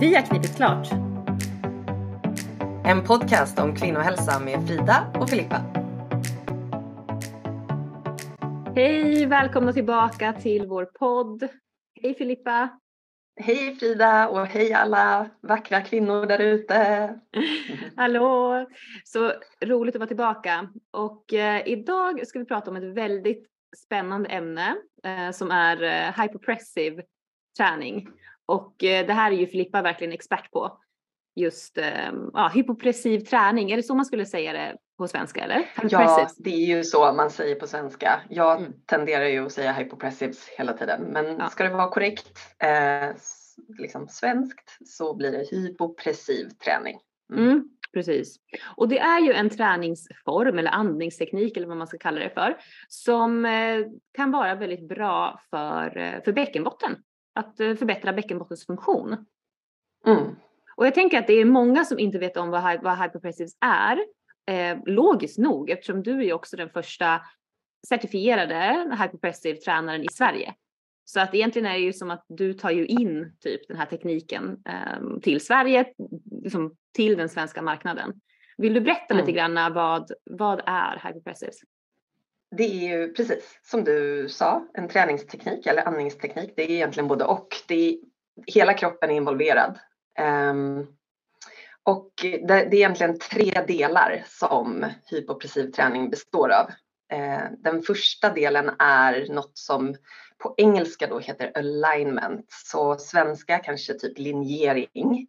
Vi 0.00 0.14
har 0.14 0.22
knipit 0.22 0.56
klart. 0.56 0.88
En 2.84 3.04
podcast 3.04 3.58
om 3.58 3.76
kvinnohälsa 3.76 4.40
med 4.40 4.68
Frida 4.68 5.12
och 5.20 5.30
Filippa. 5.30 5.56
Hej, 8.76 9.26
välkomna 9.26 9.72
tillbaka 9.72 10.32
till 10.32 10.66
vår 10.66 10.84
podd. 10.84 11.48
Hej 12.02 12.14
Filippa. 12.14 12.68
Hej 13.40 13.76
Frida 13.76 14.28
och 14.28 14.46
hej 14.46 14.72
alla 14.72 15.30
vackra 15.40 15.80
kvinnor 15.80 16.26
där 16.26 16.38
ute. 16.38 17.14
Hallå! 17.96 18.66
Så 19.04 19.32
roligt 19.64 19.94
att 19.94 20.00
vara 20.00 20.08
tillbaka. 20.08 20.68
Och 20.90 21.34
eh, 21.34 21.68
idag 21.68 22.26
ska 22.26 22.38
vi 22.38 22.44
prata 22.44 22.70
om 22.70 22.76
ett 22.76 22.94
väldigt 22.96 23.46
spännande 23.76 24.28
ämne 24.28 24.76
eh, 25.04 25.30
som 25.30 25.50
är 25.50 25.82
eh, 25.82 26.22
hypopressive 26.22 27.02
träning. 27.58 28.08
Och 28.48 28.84
eh, 28.84 29.06
det 29.06 29.12
här 29.12 29.32
är 29.32 29.36
ju 29.36 29.46
Filippa 29.46 29.82
verkligen 29.82 30.12
expert 30.12 30.50
på. 30.50 30.78
Just 31.36 31.78
eh, 31.78 32.12
ja, 32.32 32.50
hypopressiv 32.54 33.20
träning, 33.20 33.70
är 33.70 33.76
det 33.76 33.82
så 33.82 33.94
man 33.94 34.04
skulle 34.06 34.26
säga 34.26 34.52
det 34.52 34.76
på 34.98 35.08
svenska 35.08 35.40
eller? 35.44 35.70
Ja, 35.90 36.28
det 36.38 36.50
är 36.50 36.76
ju 36.76 36.84
så 36.84 37.12
man 37.12 37.30
säger 37.30 37.54
på 37.54 37.66
svenska. 37.66 38.20
Jag 38.30 38.58
Mm. 38.60 38.72
tenderar 38.86 39.24
ju 39.24 39.46
att 39.46 39.52
säga 39.52 39.72
hypopressives 39.72 40.48
hela 40.48 40.72
tiden, 40.72 41.02
men 41.02 41.36
Ja. 41.38 41.48
ska 41.48 41.64
det 41.64 41.70
vara 41.70 41.88
korrekt, 41.90 42.38
eh, 42.62 43.16
liksom 43.78 44.08
svenskt, 44.08 44.76
så 44.86 45.14
blir 45.16 45.32
det 45.32 45.44
hypopressiv 45.50 46.48
träning. 46.64 46.98
Mm, 47.36 47.68
precis. 47.92 48.36
Och 48.76 48.88
det 48.88 48.98
är 48.98 49.20
ju 49.20 49.32
en 49.32 49.50
träningsform 49.50 50.58
eller 50.58 50.70
andningsteknik 50.70 51.56
eller 51.56 51.66
vad 51.66 51.76
man 51.76 51.86
ska 51.86 51.98
kalla 51.98 52.20
det 52.20 52.30
för 52.30 52.56
som 52.88 53.44
eh, 53.44 53.80
kan 54.16 54.30
vara 54.30 54.54
väldigt 54.54 54.88
bra 54.88 55.40
för, 55.50 55.96
eh, 55.98 56.22
för 56.24 56.32
bäckenbotten. 56.32 56.96
Att 57.38 57.60
eh, 57.60 57.74
förbättra 57.74 58.12
bäckenbottens 58.12 58.66
funktion. 58.66 59.26
Mm. 60.06 60.36
Och 60.76 60.86
jag 60.86 60.94
tänker 60.94 61.18
att 61.18 61.26
det 61.26 61.32
är 61.32 61.44
många 61.44 61.84
som 61.84 61.98
inte 61.98 62.18
vet 62.18 62.36
om 62.36 62.50
vad, 62.50 62.82
vad 62.82 62.98
hypopressives 62.98 63.52
är. 63.60 63.98
Eh, 64.50 64.78
logiskt 64.86 65.38
nog 65.38 65.70
eftersom 65.70 66.02
du 66.02 66.18
är 66.18 66.24
ju 66.24 66.32
också 66.32 66.56
den 66.56 66.70
första 66.70 67.20
certifierade 67.88 68.90
hypopressive 69.02 69.56
tränaren 69.58 70.02
i 70.02 70.08
Sverige. 70.12 70.54
Så 71.04 71.20
att 71.20 71.34
egentligen 71.34 71.66
är 71.66 71.72
det 71.72 71.78
ju 71.78 71.92
som 71.92 72.10
att 72.10 72.24
du 72.28 72.54
tar 72.54 72.70
ju 72.70 72.86
in 72.86 73.36
typ 73.40 73.68
den 73.68 73.76
här 73.76 73.86
tekniken 73.86 74.62
eh, 74.68 75.20
till 75.22 75.40
Sverige, 75.40 75.92
liksom 76.42 76.76
till 76.94 77.16
den 77.16 77.28
svenska 77.28 77.62
marknaden. 77.62 78.20
Vill 78.56 78.74
du 78.74 78.80
berätta 78.80 79.14
Mm. 79.14 79.26
lite 79.26 79.36
grann 79.38 79.74
vad, 79.74 80.12
vad 80.24 80.62
är 80.66 81.08
hypopressives? 81.08 81.56
Det 82.56 82.64
är 82.64 82.98
ju 82.98 83.12
precis 83.12 83.58
som 83.62 83.84
du 83.84 84.28
sa, 84.28 84.66
en 84.74 84.88
träningsteknik 84.88 85.66
eller 85.66 85.88
andningsteknik. 85.88 86.52
Det 86.56 86.62
är 86.62 86.70
egentligen 86.70 87.08
både 87.08 87.24
och. 87.24 87.48
Det 87.68 87.74
är, 87.74 87.98
hela 88.46 88.74
kroppen 88.74 89.10
är 89.10 89.14
involverad. 89.14 89.78
Um, 90.50 90.86
och 91.82 92.10
det, 92.22 92.46
det 92.46 92.54
är 92.54 92.74
egentligen 92.74 93.18
tre 93.18 93.64
delar 93.66 94.24
som 94.26 94.86
hypopressiv 95.10 95.70
träning 95.70 96.10
består 96.10 96.50
av. 96.52 96.70
Uh, 97.18 97.50
den 97.58 97.82
första 97.82 98.32
delen 98.32 98.70
är 98.78 99.26
något 99.32 99.58
som 99.58 99.94
på 100.38 100.54
engelska 100.56 101.06
då 101.06 101.18
heter 101.18 101.52
alignment. 101.54 102.46
Så 102.48 102.96
svenska 102.96 103.58
kanske 103.58 103.94
typ 103.94 104.18
linjering. 104.18 105.26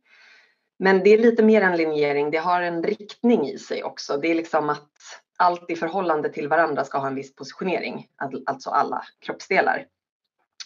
Men 0.79 1.03
det 1.03 1.09
är 1.09 1.17
lite 1.17 1.43
mer 1.43 1.61
än 1.61 1.77
linjering. 1.77 2.31
Det 2.31 2.37
har 2.37 2.61
en 2.61 2.83
riktning 2.83 3.47
i 3.47 3.57
sig 3.57 3.83
också. 3.83 4.17
Det 4.17 4.31
är 4.31 4.35
liksom 4.35 4.69
att 4.69 4.91
allt 5.39 5.71
i 5.71 5.75
förhållande 5.75 6.29
till 6.29 6.47
varandra 6.47 6.85
ska 6.85 6.97
ha 6.97 7.07
en 7.07 7.15
viss 7.15 7.35
positionering, 7.35 8.07
al- 8.15 8.43
alltså 8.45 8.69
alla 8.69 9.03
kroppsdelar. 9.19 9.85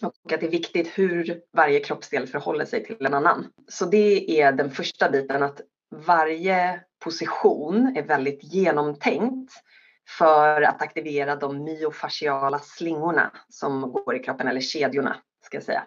Och 0.01 0.33
att 0.33 0.39
det 0.39 0.45
är 0.45 0.49
viktigt 0.51 0.87
hur 0.87 1.41
varje 1.53 1.79
kroppsdel 1.79 2.27
förhåller 2.27 2.65
sig 2.65 2.85
till 2.85 3.05
en 3.05 3.13
annan. 3.13 3.47
Så 3.67 3.85
det 3.85 4.41
är 4.41 4.51
den 4.51 4.71
första 4.71 5.09
biten, 5.09 5.43
att 5.43 5.61
varje 5.95 6.79
position 7.03 7.97
är 7.97 8.03
väldigt 8.03 8.39
genomtänkt 8.53 9.53
för 10.17 10.61
att 10.61 10.81
aktivera 10.81 11.35
de 11.35 11.63
myofasciala 11.63 12.59
slingorna 12.59 13.31
som 13.49 13.81
går 13.91 14.15
i 14.15 14.19
kroppen, 14.19 14.47
eller 14.47 14.61
kedjorna 14.61 15.15
ska 15.45 15.57
jag 15.57 15.63
säga. 15.63 15.83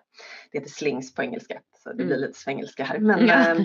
Det 0.53 0.59
heter 0.59 0.71
slings 0.71 1.15
på 1.15 1.23
engelska, 1.23 1.61
så 1.83 1.89
det 1.89 1.95
blir 1.95 2.07
Mm. 2.07 2.21
lite 2.21 2.39
svengelska 2.39 2.85
här. 2.85 2.99
Men, 2.99 3.31
ehm, 3.31 3.65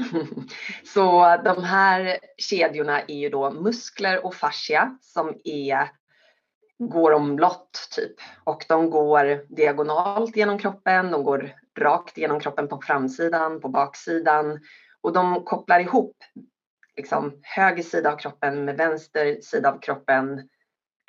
så 0.94 1.36
de 1.44 1.64
här 1.64 2.18
kedjorna 2.36 3.00
är 3.00 3.16
ju 3.16 3.28
då 3.28 3.50
muskler 3.50 4.26
och 4.26 4.34
fascia 4.34 4.98
som 5.00 5.40
är, 5.44 5.88
går 6.78 7.12
omlott 7.12 7.88
typ. 7.96 8.14
Och 8.44 8.64
de 8.68 8.90
går 8.90 9.54
diagonalt 9.56 10.36
genom 10.36 10.58
kroppen, 10.58 11.10
de 11.10 11.24
går 11.24 11.52
rakt 11.78 12.18
genom 12.18 12.40
kroppen 12.40 12.68
på 12.68 12.80
framsidan, 12.82 13.60
på 13.60 13.68
baksidan. 13.68 14.60
Och 15.00 15.12
de 15.12 15.44
kopplar 15.44 15.80
ihop 15.80 16.16
liksom, 16.96 17.40
höger 17.42 17.82
sida 17.82 18.12
av 18.12 18.16
kroppen 18.16 18.64
med 18.64 18.76
vänster 18.76 19.40
sida 19.40 19.72
av 19.72 19.80
kroppen. 19.80 20.48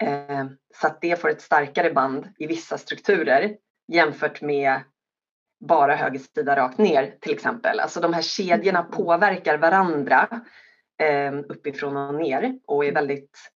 Eh, 0.01 0.45
så 0.75 0.87
att 0.87 1.01
det 1.01 1.21
får 1.21 1.29
ett 1.29 1.41
starkare 1.41 1.93
band 1.93 2.27
i 2.37 2.47
vissa 2.47 2.77
strukturer 2.77 3.55
jämfört 3.87 4.41
med 4.41 4.81
bara 5.67 5.95
höger 5.95 6.19
sida 6.19 6.55
rakt 6.55 6.77
ner 6.77 7.15
till 7.21 7.33
exempel. 7.33 7.79
Alltså 7.79 7.99
de 7.99 8.13
här 8.13 8.21
kedjorna 8.21 8.79
Mm. 8.79 8.91
påverkar 8.91 9.57
varandra 9.57 10.27
eh, 10.99 11.33
uppifrån 11.49 11.97
och 11.97 12.15
ner 12.15 12.59
och 12.67 12.85
är 12.85 12.91
väldigt 12.91 13.51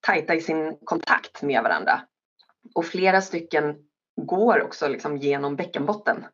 tajta 0.00 0.34
i 0.34 0.40
sin 0.40 0.78
kontakt 0.84 1.42
med 1.42 1.62
varandra. 1.62 2.00
Och 2.74 2.86
flera 2.86 3.20
stycken 3.20 3.76
går 4.16 4.62
också 4.62 4.88
liksom 4.88 5.16
genom 5.16 5.56
bäckenbotten. 5.56 6.24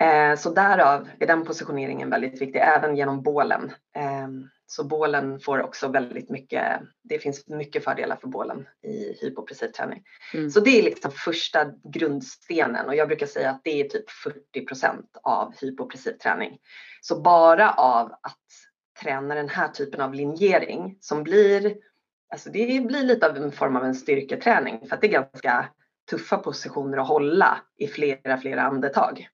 Eh, 0.00 0.36
så 0.36 0.50
därav 0.50 1.08
är 1.20 1.26
den 1.26 1.44
positioneringen 1.44 2.10
väldigt 2.10 2.42
viktig, 2.42 2.60
även 2.60 2.96
genom 2.96 3.22
bålen. 3.22 3.72
Eh, 3.96 4.28
så 4.66 4.84
bålen 4.84 5.40
får 5.40 5.62
också 5.62 5.88
väldigt 5.88 6.30
mycket, 6.30 6.80
det 7.02 7.18
finns 7.18 7.48
mycket 7.48 7.84
fördelar 7.84 8.16
för 8.16 8.28
bålen 8.28 8.66
i 8.82 9.18
hypopressiv 9.20 9.68
träning. 9.68 10.02
Mm. 10.34 10.50
Så 10.50 10.60
det 10.60 10.78
är 10.78 10.82
liksom 10.82 11.10
första 11.10 11.72
grundstenen 11.92 12.86
och 12.86 12.96
jag 12.96 13.08
brukar 13.08 13.26
säga 13.26 13.50
att 13.50 13.60
det 13.64 13.80
är 13.80 13.88
typ 13.88 14.10
40 14.10 14.66
procent 14.66 15.16
av 15.22 15.54
hypopressiv 15.60 16.12
träning. 16.12 16.58
Så 17.00 17.20
bara 17.20 17.70
av 17.70 18.12
att 18.12 18.40
träna 19.02 19.34
den 19.34 19.48
här 19.48 19.68
typen 19.68 20.00
av 20.00 20.14
linjering 20.14 20.98
som 21.00 21.22
blir, 21.22 21.76
alltså 22.32 22.50
det 22.50 22.86
blir 22.86 23.02
lite 23.02 23.30
av 23.30 23.36
en 23.36 23.52
form 23.52 23.76
av 23.76 23.84
en 23.84 23.94
styrketräning 23.94 24.88
för 24.88 24.94
att 24.94 25.00
det 25.00 25.06
är 25.06 25.12
ganska 25.12 25.68
tuffa 26.10 26.38
positioner 26.38 26.98
att 26.98 27.08
hålla 27.08 27.58
i 27.76 27.86
flera, 27.86 28.38
flera 28.38 28.62
andetag. 28.62 29.28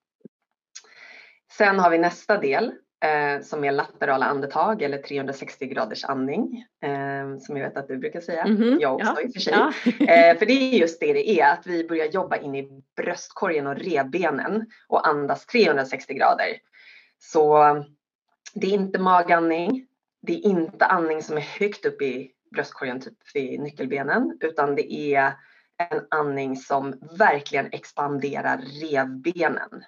Sen 1.58 1.78
har 1.78 1.90
vi 1.90 1.98
nästa 1.98 2.38
del 2.38 2.72
eh, 3.04 3.42
som 3.42 3.64
är 3.64 3.72
laterala 3.72 4.26
andetag 4.26 4.82
eller 4.82 4.98
360 4.98 5.66
graders 5.66 6.04
andning 6.04 6.64
eh, 6.82 7.38
som 7.38 7.56
jag 7.56 7.68
vet 7.68 7.76
att 7.76 7.88
du 7.88 7.98
brukar 7.98 8.20
säga. 8.20 8.46
Mhm, 8.46 8.78
Jag 8.80 8.94
också 8.94 9.06
ja, 9.16 9.20
i 9.20 9.28
och 9.28 9.32
för 9.32 9.40
sig. 9.40 9.52
Ja. 9.52 9.72
Eh, 10.12 10.38
för 10.38 10.46
det 10.46 10.52
är 10.52 10.78
just 10.78 11.00
det 11.00 11.12
det 11.12 11.30
är, 11.30 11.52
att 11.52 11.66
vi 11.66 11.88
börjar 11.88 12.06
jobba 12.06 12.36
in 12.36 12.54
i 12.54 12.82
bröstkorgen 12.96 13.66
och 13.66 13.76
revbenen 13.76 14.66
och 14.88 15.08
andas 15.08 15.46
360 15.46 16.14
grader. 16.14 16.48
Så 17.18 17.58
det 18.54 18.66
är 18.66 18.74
inte 18.74 18.98
magandning, 18.98 19.86
det 20.22 20.32
är 20.32 20.46
inte 20.46 20.86
andning 20.86 21.22
som 21.22 21.36
är 21.36 21.58
högt 21.60 21.86
upp 21.86 22.02
i 22.02 22.30
bröstkorgen, 22.54 23.00
typ 23.00 23.18
vid 23.34 23.60
nyckelbenen, 23.60 24.38
utan 24.40 24.74
det 24.74 24.92
är 24.92 25.32
en 25.76 26.06
andning 26.10 26.56
som 26.56 26.94
verkligen 27.18 27.68
expanderar 27.72 28.58
revbenen. 28.58 29.84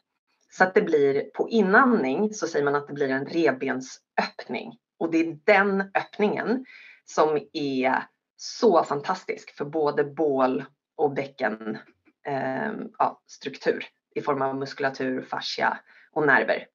Så 0.56 0.64
att 0.64 0.74
det 0.74 0.82
blir, 0.82 1.30
på 1.34 1.48
inandning 1.48 2.34
så 2.34 2.46
säger 2.46 2.64
man 2.64 2.74
att 2.74 2.86
det 2.86 2.92
blir 2.92 3.08
en 3.08 3.26
revbensöppning. 3.26 4.78
Och 4.98 5.10
det 5.10 5.18
är 5.18 5.38
den 5.44 5.80
öppningen 5.80 6.64
som 7.04 7.48
är 7.52 8.02
så 8.36 8.84
fantastisk 8.84 9.56
för 9.56 9.64
både 9.64 10.04
bål 10.04 10.64
och 10.96 11.14
bäcken 11.14 11.78
eh, 12.26 12.72
ja, 12.98 13.22
struktur 13.26 13.84
i 14.14 14.20
form 14.20 14.42
av 14.42 14.56
muskulatur, 14.56 15.22
fascia 15.22 15.78
och 16.12 16.26
nerver. 16.26 16.66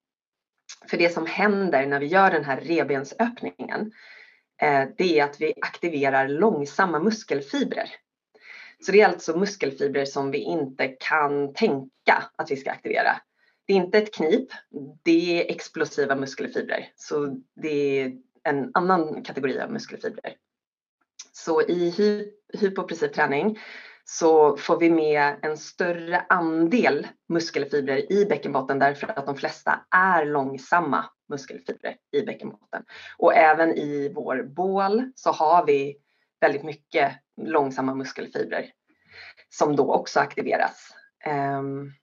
För 0.89 0.97
det 0.97 1.09
som 1.09 1.25
händer 1.25 1.85
när 1.85 1.99
vi 1.99 2.05
gör 2.05 2.31
den 2.31 2.45
här 2.45 2.61
revbensöppningen 2.61 3.91
eh, 4.61 4.87
det 4.97 5.19
är 5.19 5.23
att 5.23 5.41
vi 5.41 5.53
aktiverar 5.61 6.27
långsamma 6.27 6.99
muskelfibrer. 6.99 7.89
Så 8.85 8.91
det 8.91 9.01
är 9.01 9.07
alltså 9.07 9.37
muskelfibrer 9.37 10.05
som 10.05 10.31
vi 10.31 10.37
inte 10.37 10.87
kan 10.87 11.53
tänka 11.53 12.23
att 12.35 12.51
vi 12.51 12.55
ska 12.55 12.71
aktivera. 12.71 13.21
Det 13.69 13.73
är 13.73 13.77
inte 13.77 13.97
ett 13.97 14.13
knip, 14.13 14.47
det 15.03 15.41
är 15.41 15.51
explosiva 15.51 16.15
muskelfibrer. 16.15 16.91
Så 16.95 17.41
det 17.55 18.01
är 18.01 18.17
en 18.43 18.71
annan 18.73 19.23
kategori 19.23 19.59
av 19.59 19.71
muskelfibrer. 19.71 20.35
Så 21.31 21.61
i 21.61 21.89
hy 21.89 22.31
hypopressiv 22.59 23.07
träning 23.07 23.59
så 24.05 24.57
får 24.57 24.79
vi 24.79 24.89
med 24.89 25.35
en 25.41 25.57
större 25.57 26.25
andel 26.29 27.07
muskelfibrer 27.27 28.11
i 28.11 28.25
bäckenbotten 28.25 28.79
därför 28.79 29.19
att 29.19 29.25
de 29.25 29.35
flesta 29.35 29.85
är 29.95 30.25
långsamma 30.25 31.05
muskelfibrer 31.27 31.95
i 32.11 32.21
bäckenbotten. 32.21 32.83
Och 33.17 33.35
även 33.35 33.69
i 33.73 34.11
vår 34.15 34.43
bål 34.43 35.11
så 35.15 35.31
har 35.31 35.65
vi 35.65 35.97
väldigt 36.41 36.63
mycket 36.63 37.13
långsamma 37.41 37.95
muskelfibrer 37.95 38.65
som 39.49 39.75
då 39.75 39.93
också 39.93 40.19
aktiveras. 40.19 40.93
Um, 41.25 41.93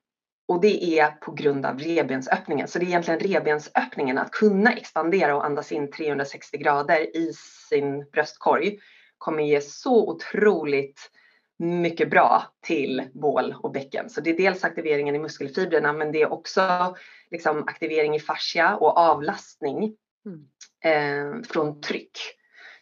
och 0.49 0.61
det 0.61 0.99
är 0.99 1.11
på 1.11 1.33
grund 1.33 1.67
av 1.67 1.79
revbensöppningen. 1.79 2.69
Så 2.69 2.79
det 2.79 2.85
är 2.85 2.89
egentligen 2.89 3.21
revbensöppningen, 3.21 4.19
att 4.19 4.31
kunna 4.31 4.73
expandera 4.73 5.37
och 5.37 5.45
andas 5.45 5.73
in 5.73 5.91
360 5.91 6.59
grader 6.59 7.17
i 7.17 7.33
sin 7.69 8.11
bröstkorg 8.13 8.79
kommer 9.19 9.43
ge 9.43 9.61
så 9.61 10.09
otroligt 10.09 11.11
mycket 11.59 12.11
bra 12.11 12.43
till 12.61 13.03
bål 13.15 13.55
och 13.63 13.73
bäcken. 13.73 14.11
Så 14.11 14.21
det 14.21 14.31
är 14.31 14.37
dels 14.37 14.65
aktiveringen 14.65 15.17
i 15.17 15.19
muskelfibrerna 15.19 15.93
men 15.93 16.13
det 16.13 16.23
är 16.23 16.33
också 16.33 16.97
liksom 17.31 17.69
aktivering 17.69 18.15
i 18.15 18.21
fascia 18.21 18.77
och 18.77 18.99
avlastning 18.99 19.97
mm. 20.27 20.47
eh, 20.85 21.43
från 21.43 21.81
tryck. 21.81 22.19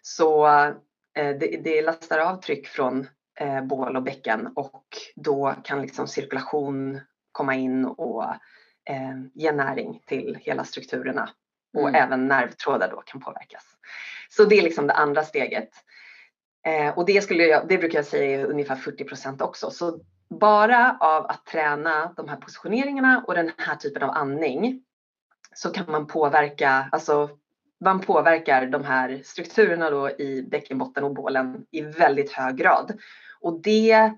Så 0.03 0.47
eh, 0.47 1.39
det, 1.41 1.61
det 1.65 1.83
lastar 1.83 2.19
av 2.19 2.41
tryck 2.41 2.67
från 2.67 3.07
eh, 3.41 3.65
bål 3.65 3.97
och 3.97 4.03
bäcken 4.03 4.49
och 4.55 4.85
då 5.17 5.55
kan 5.65 5.83
liksom 5.83 6.09
cirkulation 6.09 7.01
komma 7.35 7.55
in 7.55 7.85
och 7.85 8.25
eh, 8.91 9.17
ge 9.35 9.53
näring 9.53 10.03
till 10.07 10.39
hela 10.41 10.65
strukturerna 10.65 11.31
och 11.77 11.89
mm. 11.89 11.95
även 11.95 12.29
nervtrådar 12.29 12.91
då 12.91 13.03
kan 13.07 13.21
påverkas. 13.21 13.65
Så 14.29 14.45
det 14.45 14.59
är 14.59 14.63
liksom 14.63 14.87
det 14.87 14.93
andra 14.93 15.23
steget. 15.23 15.71
Eh, 16.67 16.99
och 16.99 17.07
det, 17.07 17.23
skulle 17.23 17.45
jag, 17.45 17.69
det 17.69 17.79
brukar 17.79 17.99
jag 17.99 18.07
säga 18.07 18.41
är 18.41 18.45
ungefär 18.45 18.77
40 18.77 19.05
procent 19.05 19.43
också. 19.43 19.71
Så 19.71 20.01
bara 20.29 20.97
av 21.01 21.27
att 21.27 21.47
träna 21.47 22.13
de 22.17 22.29
här 22.29 22.37
positioneringarna 22.37 23.25
och 23.27 23.35
den 23.35 23.51
här 23.59 23.77
typen 23.77 24.03
av 24.03 24.11
andning 24.11 24.83
så 25.55 25.71
kan 25.71 25.85
man 25.89 26.07
påverka, 26.07 26.89
alltså 26.93 27.29
man 27.85 28.01
påverkar 28.01 28.67
de 28.67 28.85
här 28.85 29.21
strukturerna 29.25 29.91
då 29.91 30.11
i 30.11 30.43
bäckenbotten 30.51 31.05
och 31.05 31.15
bålen 31.15 31.67
i 31.71 31.81
väldigt 31.81 32.33
hög 32.33 32.57
grad. 32.57 32.99
Och 33.41 33.61
det, 33.63 34.13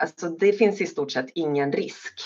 alltså 0.00 0.28
det 0.28 0.52
finns 0.52 0.80
i 0.80 0.86
stort 0.86 1.12
sett 1.12 1.26
ingen 1.34 1.72
risk 1.72 2.20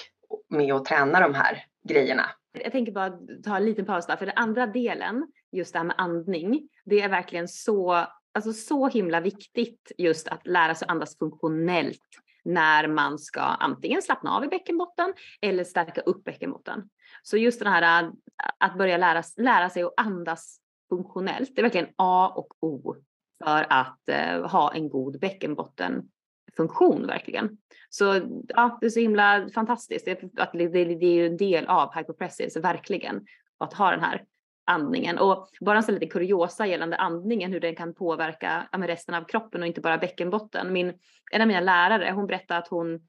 med 0.49 0.72
att 0.72 0.84
träna 0.84 1.20
de 1.20 1.34
här 1.34 1.64
grejerna. 1.88 2.26
Jag 2.52 2.72
tänker 2.72 2.93
bara 2.93 3.12
ta 3.44 3.56
en 3.56 3.64
liten 3.64 3.84
paus 3.84 4.06
där, 4.06 4.17
för 4.17 4.26
den 4.26 4.38
andra 4.38 4.67
delen, 4.67 5.26
just 5.52 5.72
det 5.72 5.78
här 5.78 5.87
med 5.87 5.96
andning, 5.99 6.69
det 6.84 7.00
är 7.00 7.08
verkligen 7.08 7.49
så, 7.49 8.06
alltså 8.34 8.52
så 8.52 8.88
himla 8.88 9.20
viktigt 9.20 9.93
just 9.99 10.28
att 10.28 10.46
lära 10.46 10.75
sig 10.75 10.88
andas 10.88 11.19
funktionellt 11.19 12.08
när 12.44 12.88
man 12.88 13.19
ska 13.19 13.40
antingen 13.40 14.02
slappna 14.02 14.37
av 14.37 14.44
i 14.44 14.49
bäckenbotten 14.49 15.14
eller 15.40 15.64
stärka 15.64 16.00
upp 16.00 16.25
bäckenbotten. 16.25 16.88
Så 17.23 17.37
just 17.37 17.58
den 17.58 17.73
här 17.73 18.11
att 18.58 18.78
börja 18.78 18.96
lära, 18.96 19.23
lära 19.37 19.70
sig 19.70 19.82
att 19.82 19.94
andas 19.96 20.61
funktionellt, 20.88 21.50
det 21.55 21.61
är 21.61 21.62
verkligen 21.62 21.88
A 21.96 22.32
och 22.37 22.55
O 22.61 22.96
för 23.44 23.66
att 23.69 24.08
eh, 24.08 24.50
ha 24.50 24.75
en 24.75 24.88
god 24.88 25.20
bäckenbotten 25.20 26.08
funktion 26.56 27.06
verkligen. 27.06 27.58
Så 27.88 28.20
ja, 28.49 28.79
det 28.81 28.87
är 28.87 28.91
så 28.91 29.00
himla 29.00 29.49
fantastiskt. 29.55 30.05
Det, 30.05 30.41
att 30.41 30.52
det, 30.52 30.69
det, 30.69 30.85
det 30.85 31.06
är 31.06 31.14
ju 31.14 31.26
en 31.26 31.37
del 31.37 31.67
av 31.67 31.94
hypopressis 31.94 32.56
verkligen. 32.56 33.26
Att 33.58 33.75
ha 33.75 33.91
den 33.91 34.00
här 34.00 34.25
andningen. 34.70 35.19
Och 35.19 35.49
bara 35.61 35.76
en 35.76 35.82
sån 35.82 35.94
lite 35.94 36.06
kuriosa 36.06 36.67
gällande 36.67 36.97
andningen, 36.97 37.52
hur 37.52 37.61
den 37.61 37.76
kan 37.76 37.94
påverka 37.94 38.69
ja, 38.73 38.79
resten 38.79 39.14
av 39.14 39.25
kroppen 39.25 39.61
och 39.61 39.67
inte 39.67 39.81
bara 39.81 39.99
bäckenbotten. 39.99 40.73
Min, 40.73 40.93
en 41.32 41.41
av 41.41 41.49
mina 41.49 41.61
lärare, 41.61 42.12
hon 42.12 42.26
berättade 42.26 42.61
att 42.61 42.69
hon 42.69 43.08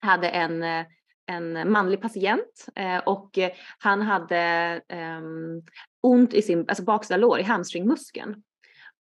hade 0.00 0.28
en, 0.28 0.84
en 1.26 1.72
manlig 1.72 2.02
patient 2.02 2.66
eh, 2.74 2.98
och 2.98 3.38
han 3.78 4.02
hade 4.02 4.40
eh, 4.88 5.20
ont 6.00 6.34
i 6.34 6.42
sin 6.42 6.64
alltså 6.68 6.84
baksida 6.84 7.16
lår, 7.16 7.40
i 7.40 7.42
hamstringmuskeln. 7.42 8.42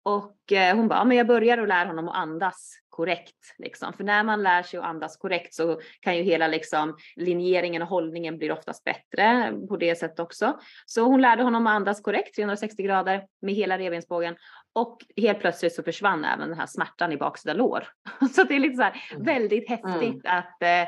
Och 0.02 0.52
eh, 0.52 0.76
hon 0.76 0.88
bara, 0.88 1.04
men 1.04 1.16
jag 1.16 1.26
börjar 1.26 1.58
och 1.58 1.68
lär 1.68 1.86
honom 1.86 2.08
att 2.08 2.16
andas 2.16 2.72
korrekt. 2.90 3.54
Liksom. 3.58 3.92
För 3.92 4.04
när 4.04 4.24
man 4.24 4.42
lär 4.42 4.62
sig 4.62 4.78
att 4.78 4.84
andas 4.84 5.16
korrekt 5.16 5.54
så 5.54 5.80
kan 6.00 6.16
ju 6.16 6.22
hela 6.22 6.48
liksom, 6.48 6.96
linjeringen 7.16 7.82
och 7.82 7.88
hållningen 7.88 8.38
blir 8.38 8.52
oftast 8.52 8.84
bättre 8.84 9.52
på 9.68 9.76
det 9.76 9.98
sättet 9.98 10.20
också. 10.20 10.58
Så 10.86 11.02
hon 11.02 11.20
lärde 11.20 11.42
honom 11.42 11.66
att 11.66 11.72
andas 11.72 12.00
korrekt, 12.00 12.34
360 12.36 12.82
grader 12.82 13.26
med 13.42 13.54
hela 13.54 13.78
revbensbågen. 13.78 14.36
Och 14.72 14.98
helt 15.16 15.40
plötsligt 15.40 15.74
så 15.74 15.82
försvann 15.82 16.24
även 16.24 16.48
den 16.48 16.58
här 16.58 16.66
smärtan 16.66 17.12
i 17.12 17.16
baksida 17.16 17.54
lår. 17.54 17.88
Så 18.32 18.44
det 18.44 18.54
är 18.54 18.60
lite 18.60 18.76
så 18.76 18.82
här, 18.82 19.02
mm. 19.12 19.24
väldigt 19.24 19.68
häftigt 19.68 20.24
mm. 20.24 20.38
att 20.38 20.62
eh, 20.62 20.82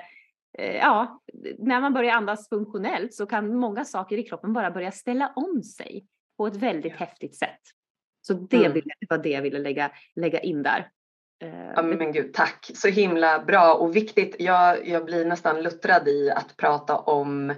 eh, 0.59 0.77
ja, 0.77 1.23
när 1.59 1.81
man 1.81 1.93
börjar 1.93 2.13
andas 2.13 2.49
funktionellt 2.49 3.15
så 3.15 3.27
kan 3.27 3.57
många 3.57 3.85
saker 3.85 4.19
i 4.19 4.23
kroppen 4.23 4.53
bara 4.53 4.71
börja 4.71 4.93
ställa 4.93 5.33
om 5.37 5.63
sig 5.63 6.07
på 6.37 6.47
ett 6.47 6.57
väldigt 6.57 6.97
häftigt 6.97 7.37
sätt. 7.37 7.61
Så 8.21 8.35
det, 8.35 8.67
mm. 8.67 8.73
det 8.73 9.07
var 9.11 9.19
det 9.19 9.29
jag 9.29 9.43
ville 9.43 9.59
lägga, 9.59 9.93
lägga 10.17 10.41
in 10.41 10.63
där. 10.63 10.91
Ja 11.43 11.83
eh, 11.83 11.85
men 11.85 12.13
gud, 12.13 12.35
tack. 12.35 12.71
Så 12.75 12.89
himla 12.89 13.39
bra 13.39 13.75
och 13.75 13.97
viktigt. 13.97 14.37
Jag, 14.39 14.89
jag 14.89 15.05
blir 15.05 15.25
nästan 15.25 15.63
luttrad 15.63 16.09
i 16.09 16.31
att 16.31 16.57
prata 16.57 16.97
om 16.97 17.51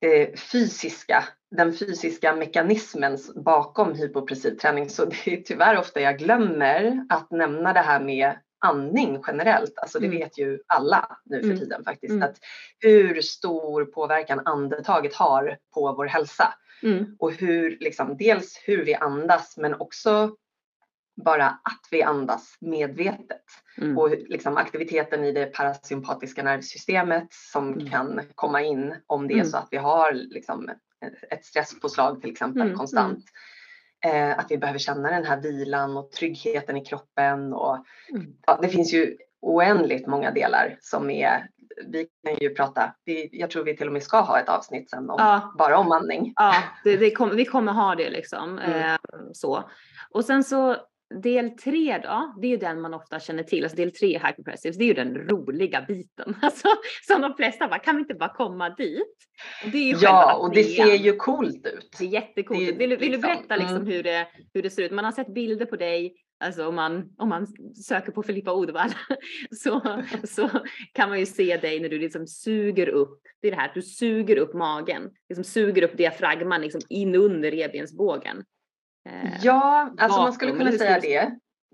eh, 0.00 0.34
fysiska, 0.52 1.24
den 1.56 1.72
fysiska 1.72 2.36
mekanismen 2.36 3.18
bakom 3.34 3.94
hypopressiv 3.94 4.56
träning. 4.56 4.90
Så 4.90 5.04
det 5.04 5.26
är 5.26 5.42
tyvärr 5.42 5.78
ofta 5.78 6.00
jag 6.00 6.18
glömmer 6.18 7.06
att 7.08 7.30
nämna 7.30 7.72
det 7.72 7.80
här 7.80 8.00
med 8.00 8.34
andning 8.58 9.22
generellt. 9.26 9.78
Alltså 9.78 9.98
det 9.98 10.06
mm. 10.06 10.18
vet 10.18 10.38
ju 10.38 10.58
alla 10.66 11.18
nu 11.24 11.40
för 11.40 11.46
mm. 11.46 11.58
tiden 11.58 11.84
faktiskt. 11.84 12.12
Mm. 12.12 12.22
Att 12.22 12.36
hur 12.78 13.20
stor 13.20 13.84
påverkan 13.84 14.40
andetaget 14.44 15.14
har 15.14 15.56
på 15.74 15.92
vår 15.92 16.06
hälsa. 16.06 16.54
Mm. 16.82 17.16
Och 17.18 17.32
hur, 17.32 17.76
liksom, 17.80 18.16
dels 18.16 18.62
hur 18.64 18.84
vi 18.84 18.94
andas 18.94 19.56
men 19.56 19.74
också 19.80 20.36
bara 21.24 21.46
att 21.46 21.88
vi 21.90 22.02
andas 22.02 22.56
medvetet. 22.60 23.44
Mm. 23.78 23.98
Och 23.98 24.10
liksom 24.10 24.56
aktiviteten 24.56 25.24
i 25.24 25.32
det 25.32 25.46
parasympatiska 25.46 26.42
nervsystemet 26.42 27.26
som 27.30 27.72
mm. 27.72 27.90
kan 27.90 28.20
komma 28.34 28.62
in 28.62 28.94
om 29.06 29.28
det 29.28 29.34
är 29.34 29.38
mm. 29.38 29.48
så 29.48 29.56
att 29.56 29.68
vi 29.70 29.76
har 29.76 30.12
liksom 30.12 30.70
ett 31.30 31.44
stresspåslag 31.44 32.20
till 32.20 32.30
exempel 32.30 32.62
mm, 32.62 32.76
konstant. 32.76 33.24
Mm. 34.04 34.30
Eh, 34.30 34.38
att 34.38 34.50
vi 34.50 34.58
behöver 34.58 34.78
känna 34.78 35.10
den 35.10 35.24
här 35.24 35.40
vilan 35.40 35.96
och 35.96 36.12
tryggheten 36.12 36.76
i 36.76 36.84
kroppen. 36.84 37.52
Och, 37.52 37.84
ja, 38.46 38.58
det 38.62 38.68
finns 38.68 38.94
ju 38.94 39.16
oändligt 39.40 40.06
många 40.06 40.30
delar 40.30 40.78
som 40.80 41.10
är 41.10 41.48
vi 41.86 42.08
kan 42.24 42.36
ju 42.40 42.54
prata, 42.54 42.94
vi, 43.04 43.28
jag 43.32 43.50
tror 43.50 43.64
vi 43.64 43.76
till 43.76 43.86
och 43.86 43.92
med 43.92 44.02
ska 44.02 44.20
ha 44.20 44.40
ett 44.40 44.48
avsnitt 44.48 44.90
sen 44.90 45.10
om, 45.10 45.16
ja. 45.18 45.54
bara 45.58 45.78
om 45.78 45.92
andning. 45.92 46.32
Ja, 46.36 46.54
det, 46.84 46.96
det 46.96 47.10
kom, 47.10 47.36
vi 47.36 47.44
kommer 47.44 47.72
ha 47.72 47.94
det 47.94 48.10
liksom. 48.10 48.58
Mm. 48.58 48.80
Eh, 48.80 48.96
så. 49.32 49.70
Och 50.10 50.24
sen 50.24 50.44
så 50.44 50.76
del 51.14 51.50
tre 51.50 51.98
då, 52.02 52.34
det 52.40 52.46
är 52.46 52.50
ju 52.50 52.56
den 52.56 52.80
man 52.80 52.94
ofta 52.94 53.20
känner 53.20 53.42
till. 53.42 53.64
Alltså 53.64 53.76
del 53.76 53.92
tre 53.92 54.18
hyperpressives, 54.18 54.78
det 54.78 54.84
är 54.84 54.86
ju 54.86 54.94
den 54.94 55.14
roliga 55.14 55.84
biten. 55.88 56.36
Alltså, 56.42 56.68
som 57.06 57.20
de 57.20 57.34
flesta 57.34 57.68
bara, 57.68 57.78
kan 57.78 57.96
vi 57.96 58.00
inte 58.00 58.14
bara 58.14 58.34
komma 58.34 58.70
dit? 58.70 59.16
Det 59.72 59.78
är 59.78 59.82
ju 59.82 59.96
ja, 60.00 60.34
och 60.34 60.54
det 60.54 60.64
ser 60.64 60.94
ju 60.94 61.16
coolt 61.16 61.66
ut. 61.66 61.96
Det 61.98 62.04
är 62.04 62.08
jättecoolt. 62.08 62.60
Det 62.60 62.72
vill, 62.72 62.96
vill 62.96 63.00
liksom, 63.00 63.12
du 63.12 63.18
berätta 63.18 63.56
liksom 63.56 63.76
mm. 63.76 63.86
hur, 63.86 64.02
det, 64.02 64.26
hur 64.54 64.62
det 64.62 64.70
ser 64.70 64.82
ut? 64.82 64.92
Man 64.92 65.04
har 65.04 65.12
sett 65.12 65.34
bilder 65.34 65.66
på 65.66 65.76
dig, 65.76 66.14
alltså 66.44 66.68
om 66.68 66.74
man, 66.74 67.14
om 67.16 67.28
man 67.28 67.46
söker 67.74 68.12
på 68.12 68.22
Filippa 68.22 68.52
Odvall 68.52 68.90
så, 69.50 70.02
så 70.24 70.50
kan 70.92 71.08
man 71.08 71.18
ju 71.18 71.26
se 71.26 71.56
dig 71.56 71.80
när 71.80 71.88
du 71.88 71.98
liksom 71.98 72.26
suger 72.26 72.88
upp, 72.88 73.20
det 73.42 73.48
är 73.48 73.52
det 73.52 73.58
här, 73.58 73.70
du 73.74 73.82
suger 73.82 74.36
upp 74.36 74.54
magen, 74.54 75.10
liksom 75.28 75.44
suger 75.44 75.82
upp 75.82 75.96
diafragman 75.96 76.60
liksom 76.60 76.80
in 76.88 77.14
under 77.14 77.50
revbensbågen. 77.50 78.44
Eh, 79.06 79.30
ja, 79.42 79.90
alltså 79.98 80.20
man 80.20 80.32
skulle 80.32 80.52
kunna 80.52 80.72
säga 80.72 81.00
det. 81.00 81.30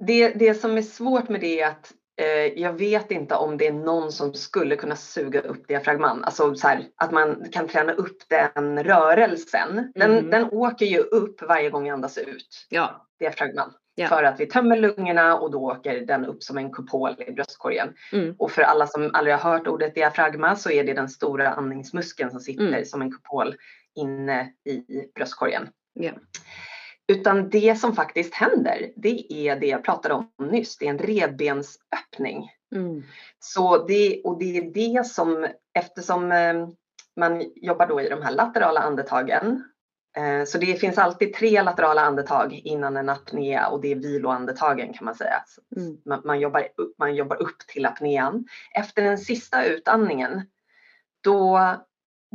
det. 0.06 0.28
Det 0.28 0.54
som 0.54 0.76
är 0.76 0.82
svårt 0.82 1.28
med 1.28 1.40
det 1.40 1.60
är 1.60 1.68
att 1.68 1.92
eh, 2.20 2.62
jag 2.62 2.72
vet 2.72 3.10
inte 3.10 3.34
om 3.34 3.58
det 3.58 3.66
är 3.66 3.72
någon 3.72 4.12
som 4.12 4.34
skulle 4.34 4.76
kunna 4.76 4.96
suga 4.96 5.40
upp 5.40 5.68
diafragman. 5.68 6.24
Alltså 6.24 6.54
så 6.54 6.68
här, 6.68 6.84
att 6.96 7.12
man 7.12 7.46
kan 7.52 7.68
träna 7.68 7.92
upp 7.92 8.16
den 8.28 8.84
rörelsen. 8.84 9.92
Den, 9.94 10.10
mm. 10.10 10.30
den 10.30 10.48
åker 10.52 10.86
ju 10.86 10.98
upp 10.98 11.42
varje 11.42 11.70
gång 11.70 11.84
vi 11.84 11.90
andas 11.90 12.18
ut. 12.18 12.66
Ja. 12.68 13.06
Diafragman. 13.20 13.72
Ja. 13.94 14.08
För 14.08 14.22
att 14.22 14.40
vi 14.40 14.46
tömmer 14.46 14.76
lungorna 14.76 15.38
och 15.38 15.50
då 15.50 15.58
åker 15.58 16.06
den 16.06 16.24
upp 16.24 16.42
som 16.42 16.58
en 16.58 16.72
kupol 16.72 17.16
i 17.26 17.32
bröstkorgen. 17.32 17.94
Mm. 18.12 18.34
Och 18.38 18.50
för 18.50 18.62
alla 18.62 18.86
som 18.86 19.10
aldrig 19.14 19.36
har 19.36 19.52
hört 19.52 19.66
ordet 19.66 19.94
diafragma 19.94 20.56
så 20.56 20.70
är 20.70 20.84
det 20.84 20.92
den 20.92 21.08
stora 21.08 21.50
andningsmuskeln 21.50 22.30
som 22.30 22.40
sitter 22.40 22.66
mm. 22.66 22.84
som 22.84 23.02
en 23.02 23.12
kupol 23.12 23.54
inne 23.96 24.52
i 24.68 24.84
bröstkorgen. 25.14 25.68
Ja. 25.94 26.12
Utan 27.08 27.50
det 27.50 27.78
som 27.78 27.94
faktiskt 27.94 28.34
händer, 28.34 28.92
det 28.96 29.32
är 29.32 29.56
det 29.60 29.66
jag 29.66 29.84
pratade 29.84 30.14
om 30.14 30.30
nyss, 30.38 30.78
det 30.78 30.86
är 30.86 30.90
en 30.90 30.98
revbensöppning. 30.98 32.50
Mm. 32.74 33.02
Så 33.38 33.86
det, 33.86 34.22
och 34.24 34.38
det 34.38 34.56
är 34.56 34.62
det 34.62 35.06
som, 35.06 35.46
eftersom 35.74 36.32
eh, 36.32 36.68
man 37.16 37.52
jobbar 37.56 37.86
då 37.86 38.00
i 38.00 38.08
de 38.08 38.22
här 38.22 38.32
laterala 38.32 38.80
andetagen, 38.80 39.64
eh, 40.16 40.44
så 40.44 40.58
det 40.58 40.80
finns 40.80 40.98
alltid 40.98 41.34
tre 41.34 41.62
laterala 41.62 42.00
andetag 42.00 42.52
innan 42.52 42.96
en 42.96 43.08
apné 43.08 43.64
och 43.64 43.80
det 43.80 43.92
är 43.92 43.96
viloandetagen 43.96 44.92
kan 44.92 45.04
man 45.04 45.14
säga. 45.14 45.44
Mm. 45.76 45.96
Man, 46.04 46.22
man, 46.24 46.40
jobbar 46.40 46.68
upp, 46.76 46.94
man 46.98 47.14
jobbar 47.14 47.42
upp 47.42 47.58
till 47.58 47.86
apnéan. 47.86 48.44
Efter 48.74 49.02
den 49.02 49.18
sista 49.18 49.64
utandningen, 49.64 50.42
då, 51.20 51.60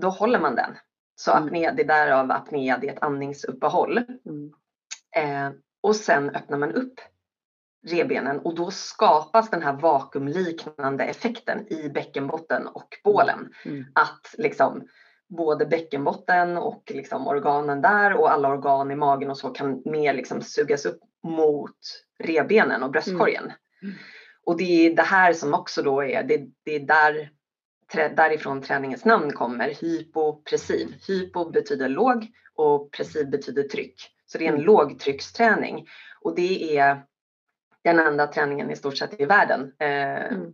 då 0.01 0.09
håller 0.09 0.39
man 0.39 0.55
den. 0.55 0.77
Så 1.19 1.31
mm. 1.31 1.43
apné, 1.43 1.71
det 1.71 1.81
är 1.81 1.87
därav 1.87 2.31
apné, 2.31 2.77
det 2.81 2.87
är 2.87 2.93
ett 2.93 3.03
andningsuppehåll. 3.03 3.97
Mm. 3.97 4.53
Eh, 5.15 5.51
och 5.81 5.95
sen 5.95 6.29
öppnar 6.29 6.57
man 6.57 6.71
upp 6.71 6.99
revbenen 7.87 8.39
och 8.39 8.55
då 8.55 8.71
skapas 8.71 9.49
den 9.49 9.61
här 9.61 9.73
vakuumliknande 9.73 11.03
effekten 11.03 11.73
i 11.73 11.89
bäckenbotten 11.89 12.67
och 12.67 12.87
bålen. 13.03 13.53
Mm. 13.65 13.85
Att 13.95 14.35
liksom 14.37 14.87
både 15.27 15.65
bäckenbotten 15.65 16.57
och 16.57 16.91
liksom 16.93 17.27
organen 17.27 17.81
där 17.81 18.13
och 18.13 18.31
alla 18.31 18.49
organ 18.49 18.91
i 18.91 18.95
magen 18.95 19.29
och 19.29 19.37
så 19.37 19.49
kan 19.49 19.81
mer 19.85 20.13
liksom 20.13 20.41
sugas 20.41 20.85
upp 20.85 20.99
mot 21.23 21.77
revbenen 22.19 22.83
och 22.83 22.91
bröstkorgen. 22.91 23.43
Mm. 23.43 23.55
Mm. 23.81 23.95
Och 24.45 24.57
det 24.57 24.87
är 24.87 24.95
det 24.95 25.01
här 25.01 25.33
som 25.33 25.53
också 25.53 25.81
då 25.81 26.03
är, 26.03 26.23
det, 26.23 26.47
det 26.63 26.75
är 26.75 26.79
där 26.79 27.31
därifrån 27.93 28.61
träningens 28.61 29.05
namn 29.05 29.33
kommer, 29.33 29.73
hypopressiv. 29.81 30.95
Hypo 31.07 31.49
betyder 31.49 31.89
låg 31.89 32.27
och 32.55 32.91
pressiv 32.91 33.29
betyder 33.29 33.63
tryck. 33.63 34.11
Så 34.25 34.37
det 34.37 34.43
är 34.43 34.49
en 34.49 34.53
mm. 34.53 34.65
lågtrycksträning 34.65 35.87
och 36.21 36.35
det 36.35 36.77
är 36.77 37.03
den 37.83 37.99
enda 37.99 38.27
träningen 38.27 38.71
i 38.71 38.75
stort 38.75 38.97
sett 38.97 39.21
i 39.21 39.25
världen 39.25 39.73
eh, 39.79 40.25
mm. 40.25 40.53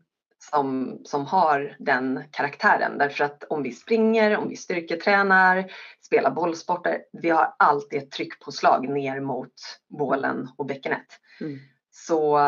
som, 0.51 0.99
som 1.03 1.25
har 1.25 1.75
den 1.79 2.23
karaktären. 2.31 2.97
Därför 2.97 3.23
att 3.23 3.43
om 3.43 3.63
vi 3.63 3.71
springer, 3.71 4.37
om 4.37 4.49
vi 4.49 4.55
styrketränar, 4.55 5.71
spelar 6.01 6.31
bollsporter, 6.31 6.97
vi 7.21 7.29
har 7.29 7.55
alltid 7.59 8.03
ett 8.03 8.11
tryckpåslag 8.11 8.89
ner 8.89 9.19
mot 9.19 9.53
bålen 9.89 10.49
och 10.57 10.65
bäckenet. 10.65 11.07
Mm. 11.41 11.59
Så 11.91 12.39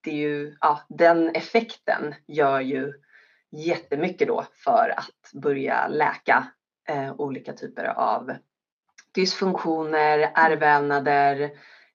det 0.00 0.10
är 0.10 0.16
ju, 0.16 0.56
ja, 0.60 0.80
den 0.88 1.28
effekten 1.28 2.14
gör 2.26 2.60
ju 2.60 2.92
jättemycket 3.52 4.28
då 4.28 4.46
för 4.64 4.94
att 4.96 5.42
börja 5.42 5.88
läka 5.88 6.46
eh, 6.88 7.14
olika 7.20 7.52
typer 7.52 7.84
av 7.84 8.32
dysfunktioner, 9.14 10.18
mm. 10.18 10.30
ärrvävnader, 10.34 11.50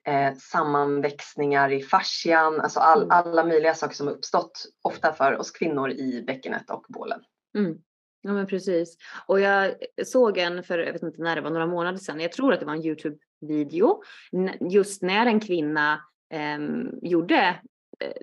eh, 0.08 0.34
sammanväxningar 0.36 1.72
i 1.72 1.82
fascian, 1.82 2.62
alltså 2.62 2.80
all, 2.80 3.04
mm. 3.04 3.12
alla 3.12 3.44
möjliga 3.44 3.74
saker 3.74 3.96
som 3.96 4.08
uppstått, 4.08 4.66
ofta 4.82 5.14
för 5.14 5.38
oss 5.38 5.52
kvinnor 5.52 5.92
i 5.92 6.24
bäckenet 6.28 6.70
och 6.70 6.86
bålen. 6.90 7.20
Mm. 7.58 7.78
Ja 8.22 8.34
men 8.34 8.48
precis. 8.48 8.98
Och 9.28 9.40
jag 9.40 9.76
såg 10.06 10.38
en 10.38 10.64
för, 10.64 10.80
jag 10.80 10.94
vet 10.94 11.04
inte 11.04 11.22
när 11.22 11.36
det 11.36 11.42
var, 11.42 11.50
några 11.50 11.68
månader 11.68 11.98
sedan, 11.98 12.20
jag 12.20 12.32
tror 12.32 12.54
att 12.54 12.60
det 12.60 12.66
var 12.66 12.74
en 12.74 12.86
Youtube-video, 12.86 14.04
just 14.60 15.02
när 15.02 15.26
en 15.26 15.40
kvinna 15.40 16.02
eh, 16.34 16.60
gjorde 17.02 17.56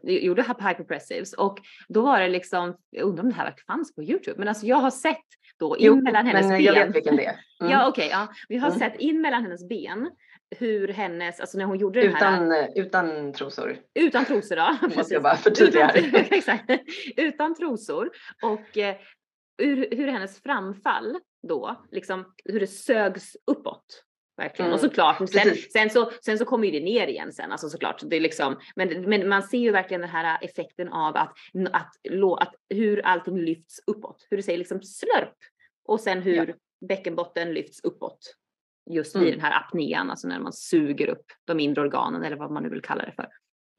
gjorde 0.02 0.42
hyperpressives 0.42 1.32
och 1.32 1.58
då 1.88 2.02
var 2.02 2.20
det 2.20 2.28
liksom, 2.28 2.76
jag 2.90 3.06
undrar 3.08 3.24
om 3.24 3.30
det 3.30 3.36
här 3.36 3.54
fanns 3.66 3.94
på 3.94 4.02
Youtube, 4.02 4.38
men 4.38 4.48
alltså 4.48 4.66
jag 4.66 4.76
har 4.76 4.90
sett 4.90 5.24
då 5.58 5.76
in 5.76 5.86
jo, 5.86 6.02
mellan 6.02 6.26
hennes 6.26 6.46
men 6.46 6.56
ben. 6.56 6.64
jag 6.64 6.74
vet 6.74 6.96
vilken 6.96 7.16
det 7.16 7.24
är. 7.26 7.36
Mm. 7.60 7.72
Ja 7.72 7.88
okej, 7.88 8.06
okay, 8.06 8.18
ja. 8.20 8.28
vi 8.48 8.56
har 8.56 8.68
mm. 8.68 8.78
sett 8.78 9.00
in 9.00 9.20
mellan 9.20 9.42
hennes 9.42 9.68
ben 9.68 10.10
hur 10.58 10.88
hennes, 10.88 11.40
alltså 11.40 11.58
när 11.58 11.64
hon 11.64 11.78
gjorde 11.78 12.02
utan, 12.02 12.32
den 12.32 12.50
här. 12.50 12.72
Utan 12.74 13.32
trosor. 13.32 13.76
Utan 13.94 14.24
trosor 14.24 14.58
ja. 14.58 14.76
Måste 14.96 15.14
jag 15.14 15.22
bara 15.22 15.36
förtydliga 15.36 15.92
utan, 15.94 16.20
exakt, 16.30 16.70
utan 17.16 17.54
trosor 17.54 18.10
och 18.42 18.78
eh, 18.78 18.96
hur, 19.58 19.96
hur 19.96 20.08
hennes 20.08 20.42
framfall 20.42 21.18
då, 21.48 21.86
liksom 21.90 22.34
hur 22.44 22.60
det 22.60 22.66
sögs 22.66 23.36
uppåt. 23.46 24.04
Verkligen. 24.36 24.66
Mm. 24.66 24.74
Och 24.74 24.80
såklart, 24.80 25.28
sen, 25.30 25.54
sen, 25.72 25.90
så, 25.90 26.10
sen 26.24 26.38
så 26.38 26.44
kommer 26.44 26.72
det 26.72 26.80
ner 26.80 27.06
igen 27.06 27.32
sen, 27.32 27.52
alltså 27.52 27.68
såklart. 27.68 28.02
Det 28.04 28.16
är 28.16 28.20
liksom, 28.20 28.56
men, 28.76 29.02
men 29.02 29.28
man 29.28 29.42
ser 29.42 29.58
ju 29.58 29.70
verkligen 29.70 30.00
den 30.00 30.10
här 30.10 30.38
effekten 30.42 30.88
av 30.88 31.16
att, 31.16 31.32
att, 31.72 31.96
att 32.40 32.54
hur 32.68 33.06
allting 33.06 33.38
lyfts 33.38 33.80
uppåt. 33.86 34.26
Hur 34.30 34.36
det 34.36 34.42
säger 34.42 34.58
liksom 34.58 34.82
slurp. 34.82 35.36
Och 35.84 36.00
sen 36.00 36.22
hur 36.22 36.46
ja. 36.46 36.54
bäckenbotten 36.88 37.54
lyfts 37.54 37.80
uppåt. 37.84 38.34
Just 38.90 39.14
mm. 39.14 39.24
vid 39.24 39.34
den 39.34 39.40
här 39.40 39.60
apnean, 39.60 40.10
alltså 40.10 40.28
när 40.28 40.40
man 40.40 40.52
suger 40.52 41.08
upp 41.08 41.26
de 41.44 41.60
inre 41.60 41.80
organen 41.80 42.22
eller 42.24 42.36
vad 42.36 42.50
man 42.50 42.62
nu 42.62 42.68
vill 42.68 42.82
kalla 42.82 43.04
det 43.04 43.12
för. 43.12 43.28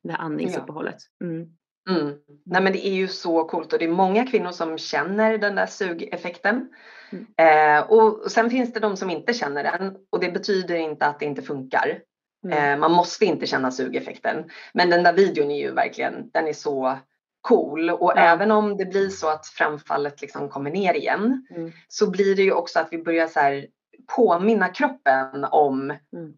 Det 0.04 0.12
här 0.12 0.20
andningsuppehållet. 0.20 0.98
Mm. 1.24 1.58
Mm. 1.89 2.13
Nej 2.46 2.62
men 2.62 2.74
det 2.74 2.88
är 2.88 2.94
ju 2.94 3.08
så 3.08 3.44
coolt 3.44 3.74
och 3.74 3.80
det 3.80 3.86
är 3.86 3.89
många 3.89 4.27
kvinnor 4.27 4.51
som 4.51 4.77
känner 4.77 5.38
den 5.38 5.56
där 5.56 5.65
sugeffekten. 5.65 6.70
Mm. 7.12 7.25
Eh, 7.38 7.92
och 7.92 8.32
sen 8.32 8.50
finns 8.50 8.74
det 8.74 8.80
de 8.80 8.98
som 8.98 9.10
inte 9.10 9.34
känner 9.34 9.63
den 9.63 9.96
och 10.10 10.20
det 10.20 10.32
betyder 10.32 10.75
inte 10.75 11.06
att 11.06 11.20
det 11.20 11.25
inte 11.25 11.42
funkar. 11.42 12.00
Mm. 12.46 12.74
Eh, 12.74 12.80
man 12.80 12.92
måste 12.92 13.25
inte 13.25 13.46
känna 13.46 13.72
sugeffekten. 13.72 14.50
Men 14.74 14.89
den 14.89 15.04
där 15.04 15.13
videon 15.13 15.51
är 15.51 15.60
ju 15.60 15.72
verkligen, 15.72 16.30
den 16.34 16.48
är 16.48 16.54
så 16.54 16.98
cool 17.42 17.89
och 17.89 18.12
ja. 18.15 18.22
även 18.22 18.51
om 18.51 18.77
det 18.77 18.86
blir 18.86 19.10
så 19.10 19.30
att 19.30 19.48
framfallet 19.48 20.22
liksom 20.22 20.50
kommer 20.50 20.72
ner 20.72 20.94
igen 20.94 21.48
mm. 21.56 21.72
så 21.88 22.10
blir 22.10 22.36
det 22.36 22.42
ju 22.42 22.51
också 22.51 22.80
att 22.80 22.88
vi 22.92 23.04
börjar 23.04 23.27
så 23.27 23.39
här 23.39 23.68
påminna 24.15 24.68
kroppen 24.68 25.44
om 25.44 25.89
mm. 25.89 26.34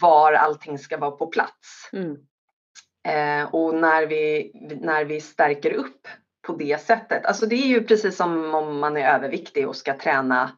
var 0.00 0.32
allting 0.32 0.78
ska 0.78 0.98
vara 0.98 1.10
på 1.10 1.26
plats. 1.26 1.90
Eh, 3.08 3.54
och 3.54 3.74
när 3.74 4.06
vi, 4.06 4.50
när 4.80 5.04
vi 5.04 5.20
stärker 5.20 5.72
upp 5.72 6.08
på 6.46 6.52
det 6.52 6.80
sättet. 6.80 7.26
Alltså 7.26 7.46
det 7.46 7.54
är 7.54 7.66
ju 7.66 7.84
precis 7.84 8.16
som 8.16 8.54
om 8.54 8.78
man 8.78 8.96
är 8.96 9.14
överviktig 9.14 9.68
och 9.68 9.76
ska 9.76 9.98
träna 9.98 10.50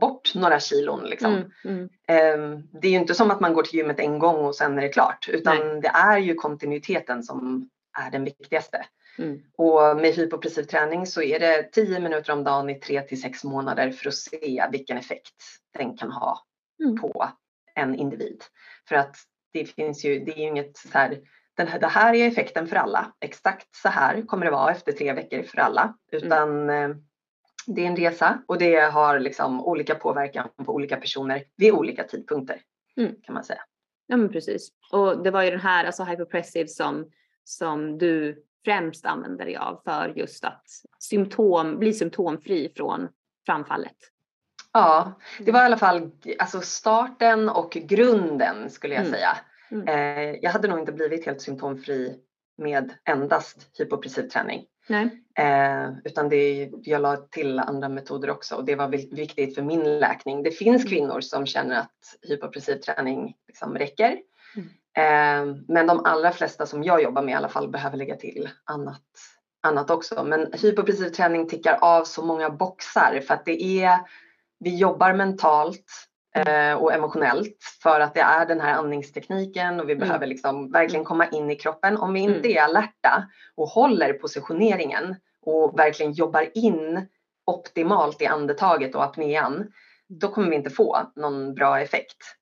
bort 0.00 0.34
några 0.34 0.60
kilon. 0.60 1.04
Liksom. 1.04 1.34
Mm, 1.34 1.50
mm. 1.64 1.84
Eh, 2.08 2.58
det 2.80 2.88
är 2.88 2.92
ju 2.92 2.98
inte 2.98 3.14
som 3.14 3.30
att 3.30 3.40
man 3.40 3.52
går 3.52 3.62
till 3.62 3.78
gymmet 3.78 4.00
en 4.00 4.18
gång 4.18 4.44
och 4.44 4.56
sen 4.56 4.78
är 4.78 4.82
det 4.82 4.88
klart 4.88 5.28
utan 5.28 5.56
Nej. 5.58 5.80
det 5.80 5.88
är 5.88 6.18
ju 6.18 6.34
kontinuiteten 6.34 7.22
som 7.22 7.68
är 8.06 8.10
den 8.10 8.24
viktigaste. 8.24 8.84
Mm. 9.18 9.40
Och 9.56 9.96
med 9.96 10.14
hypopressiv 10.14 10.62
träning 10.62 11.06
så 11.06 11.22
är 11.22 11.40
det 11.40 11.62
10 11.72 12.00
minuter 12.00 12.32
om 12.32 12.44
dagen 12.44 12.70
i 12.70 12.74
3 12.74 13.02
till 13.02 13.20
6 13.20 13.44
månader 13.44 13.90
för 13.90 14.08
att 14.08 14.14
se 14.14 14.66
vilken 14.72 14.98
effekt 14.98 15.34
den 15.78 15.96
kan 15.96 16.12
ha 16.12 16.44
mm. 16.84 16.96
på 16.96 17.28
en 17.74 17.94
individ. 17.94 18.44
För 18.88 18.96
att 18.96 19.16
det 19.52 19.64
finns 19.64 20.04
ju, 20.04 20.24
det 20.24 20.32
är 20.32 20.38
ju 20.38 20.48
inget 20.48 20.76
så 20.76 20.98
här 20.98 21.18
den 21.58 21.68
här, 21.68 21.78
det 21.78 21.86
här 21.86 22.14
är 22.14 22.28
effekten 22.28 22.66
för 22.66 22.76
alla. 22.76 23.12
Exakt 23.20 23.76
så 23.76 23.88
här 23.88 24.22
kommer 24.22 24.44
det 24.44 24.50
vara 24.50 24.70
efter 24.70 24.92
tre 24.92 25.12
veckor 25.12 25.42
för 25.42 25.58
alla. 25.58 25.94
Utan 26.12 26.70
mm. 26.70 27.02
det 27.66 27.82
är 27.82 27.86
en 27.86 27.96
resa 27.96 28.42
och 28.46 28.58
det 28.58 28.76
har 28.76 29.18
liksom 29.18 29.64
olika 29.64 29.94
påverkan 29.94 30.48
på 30.66 30.74
olika 30.74 30.96
personer 30.96 31.44
vid 31.56 31.72
olika 31.72 32.04
tidpunkter 32.04 32.60
mm. 32.96 33.14
kan 33.22 33.34
man 33.34 33.44
säga. 33.44 33.60
Ja 34.06 34.16
men 34.16 34.28
precis. 34.28 34.68
Och 34.92 35.22
det 35.22 35.30
var 35.30 35.42
ju 35.42 35.50
den 35.50 35.60
här 35.60 35.84
alltså 35.84 36.04
hyperpressive 36.04 36.68
som, 36.68 37.10
som 37.44 37.98
du 37.98 38.44
främst 38.64 39.06
använder 39.06 39.44
dig 39.44 39.56
av 39.56 39.80
för 39.84 40.12
just 40.16 40.44
att 40.44 40.64
symptom, 40.98 41.78
bli 41.78 41.92
symptomfri 41.92 42.72
från 42.76 43.08
framfallet. 43.46 43.96
Ja, 44.72 45.12
det 45.40 45.52
var 45.52 45.60
i 45.62 45.64
alla 45.64 45.76
fall 45.76 46.10
alltså 46.38 46.60
starten 46.60 47.48
och 47.48 47.70
grunden 47.70 48.70
skulle 48.70 48.94
jag 48.94 49.00
mm. 49.00 49.12
säga. 49.12 49.36
Mm. 49.70 49.88
Eh, 49.88 50.38
jag 50.42 50.50
hade 50.50 50.68
nog 50.68 50.78
inte 50.78 50.92
blivit 50.92 51.26
helt 51.26 51.40
symptomfri 51.40 52.18
med 52.58 52.92
endast 53.04 53.70
hypopressiv 53.78 54.22
träning. 54.22 54.66
Eh, 55.38 55.90
utan 56.04 56.28
det, 56.28 56.70
jag 56.82 57.02
la 57.02 57.16
till 57.16 57.58
andra 57.58 57.88
metoder 57.88 58.30
också 58.30 58.54
och 58.54 58.64
det 58.64 58.74
var 58.74 58.88
viktigt 58.88 59.54
för 59.54 59.62
min 59.62 59.98
läkning. 59.98 60.42
Det 60.42 60.50
finns 60.50 60.82
mm. 60.82 60.88
kvinnor 60.88 61.20
som 61.20 61.46
känner 61.46 61.80
att 61.80 62.16
hypopressiv 62.28 62.76
träning 62.76 63.34
liksom 63.46 63.78
räcker. 63.78 64.18
Mm. 64.56 64.68
Eh, 64.96 65.56
men 65.68 65.86
de 65.86 66.04
allra 66.04 66.32
flesta 66.32 66.66
som 66.66 66.84
jag 66.84 67.02
jobbar 67.02 67.22
med 67.22 67.32
i 67.32 67.36
alla 67.36 67.48
fall 67.48 67.68
behöver 67.68 67.96
lägga 67.96 68.16
till 68.16 68.48
annat, 68.64 69.02
annat 69.62 69.90
också. 69.90 70.24
Men 70.24 70.52
hypopressiv 70.52 71.08
träning 71.08 71.48
tickar 71.48 71.78
av 71.80 72.04
så 72.04 72.24
många 72.24 72.50
boxar 72.50 73.20
för 73.20 73.34
att 73.34 73.44
det 73.44 73.62
är, 73.62 73.98
vi 74.58 74.76
jobbar 74.76 75.12
mentalt 75.12 76.07
och 76.78 76.92
emotionellt 76.92 77.56
för 77.82 78.00
att 78.00 78.14
det 78.14 78.20
är 78.20 78.46
den 78.46 78.60
här 78.60 78.74
andningstekniken 78.74 79.80
och 79.80 79.88
vi 79.88 79.92
mm. 79.92 80.06
behöver 80.06 80.26
liksom 80.26 80.70
verkligen 80.72 81.04
komma 81.04 81.26
in 81.28 81.50
i 81.50 81.56
kroppen. 81.56 81.96
Om 81.96 82.12
vi 82.12 82.20
inte 82.20 82.38
mm. 82.38 82.56
är 82.56 82.62
alerta 82.62 83.28
och 83.54 83.68
håller 83.68 84.12
positioneringen 84.12 85.16
och 85.42 85.78
verkligen 85.78 86.12
jobbar 86.12 86.48
in 86.54 87.06
optimalt 87.46 88.22
i 88.22 88.26
andetaget 88.26 88.94
och 88.94 89.04
apnean, 89.04 89.72
då 90.08 90.28
kommer 90.28 90.50
vi 90.50 90.56
inte 90.56 90.70
få 90.70 91.12
någon 91.16 91.54
bra 91.54 91.80
effekt. 91.80 92.38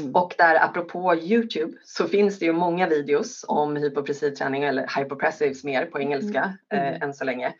Mm. 0.00 0.14
Och 0.14 0.34
där 0.38 0.64
apropå 0.64 1.14
Youtube 1.14 1.78
så 1.84 2.08
finns 2.08 2.38
det 2.38 2.44
ju 2.44 2.52
många 2.52 2.88
videos 2.88 3.44
om 3.48 3.76
hypopressiv 3.76 4.30
träning 4.30 4.64
eller 4.64 4.98
hypopressives 4.98 5.64
mer 5.64 5.86
på 5.86 6.00
engelska 6.00 6.58
mm. 6.72 6.94
eh, 6.94 7.02
än 7.02 7.14
så 7.14 7.24
länge. 7.24 7.54